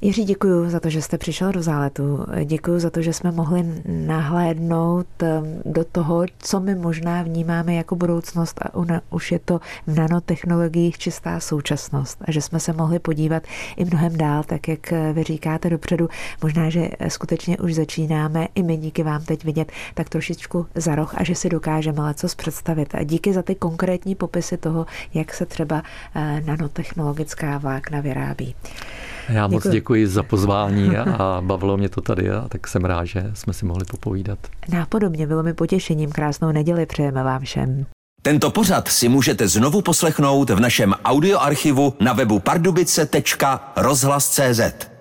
Jiří, 0.00 0.24
děkuji 0.24 0.70
za 0.70 0.80
to, 0.80 0.90
že 0.90 1.02
jste 1.02 1.18
přišel 1.18 1.52
do 1.52 1.62
záletu. 1.62 2.26
Děkuji 2.44 2.80
za 2.80 2.90
to, 2.90 3.02
že 3.02 3.12
jsme 3.12 3.32
mohli 3.32 3.82
nahlédnout 3.86 5.06
um, 5.22 5.72
do 5.72 5.84
toho, 5.84 6.24
co 6.38 6.60
my 6.60 6.74
možná 6.74 7.22
vnímáme 7.22 7.74
jako 7.74 7.96
budoucnost 7.96 8.60
a 8.62 8.70
už 9.10 9.32
je 9.32 9.38
to 9.38 9.60
v 9.86 9.94
nanotechnologiích 9.98 10.98
čistá 10.98 11.40
současnost 11.40 12.18
a 12.24 12.30
že 12.30 12.42
jsme 12.42 12.60
se 12.60 12.72
mohli 12.72 12.98
podívat 12.98 13.42
i 13.76 13.84
mnohem 13.84 14.16
dál, 14.16 14.44
tak 14.44 14.68
jak 14.68 14.92
vy 15.12 15.22
říkáte 15.22 15.70
dopředu. 15.70 16.08
Možná, 16.42 16.70
že 16.70 16.88
skutečně 17.08 17.58
už 17.58 17.74
začínáme 17.74 18.48
i 18.54 18.62
my 18.62 18.76
díky 18.76 19.02
vám 19.02 19.24
teď 19.24 19.44
vidět 19.44 19.72
tak 19.94 20.08
trošičku 20.08 20.66
za 20.74 20.94
roh 20.94 21.14
a 21.14 21.24
že 21.24 21.34
si 21.34 21.48
dokážeme 21.48 22.02
leco 22.02 22.26
představit. 22.36 22.94
A 22.94 23.02
díky 23.02 23.32
za 23.32 23.42
ty 23.42 23.54
konkrétní 23.54 24.14
popisy 24.14 24.56
toho, 24.56 24.86
jak 25.14 25.34
se 25.34 25.46
třeba 25.46 25.82
eh, 26.14 26.42
nanotechnologická 26.46 27.58
vlákna 27.58 28.00
vyrábí. 28.00 28.54
Já 29.28 29.46
moc 29.46 29.62
děkuji, 29.62 29.72
děkuji 29.72 30.06
za 30.06 30.22
pozvání 30.22 30.96
a 30.96 31.42
bavilo 31.44 31.76
mě 31.76 31.88
to 31.88 32.00
tady 32.00 32.30
a 32.30 32.48
tak 32.48 32.68
jsem 32.68 32.84
rád, 32.84 33.04
že 33.04 33.30
jsme 33.34 33.52
si 33.52 33.66
mohli 33.66 33.84
popovídat. 33.84 34.38
Nápodobně 34.68 35.26
bylo 35.26 35.42
mi 35.42 35.54
potěšením. 35.54 36.12
Krásnou 36.12 36.52
neděli 36.52 36.86
přejeme 36.86 37.22
vám 37.22 37.42
všem. 37.42 37.86
Tento 38.22 38.50
pořad 38.50 38.88
si 38.88 39.08
můžete 39.08 39.48
znovu 39.48 39.82
poslechnout 39.82 40.50
v 40.50 40.60
našem 40.60 40.94
audioarchivu 41.04 41.94
na 42.00 42.12
webu 42.12 42.38
pardubice.rozhlas.cz. 42.38 44.95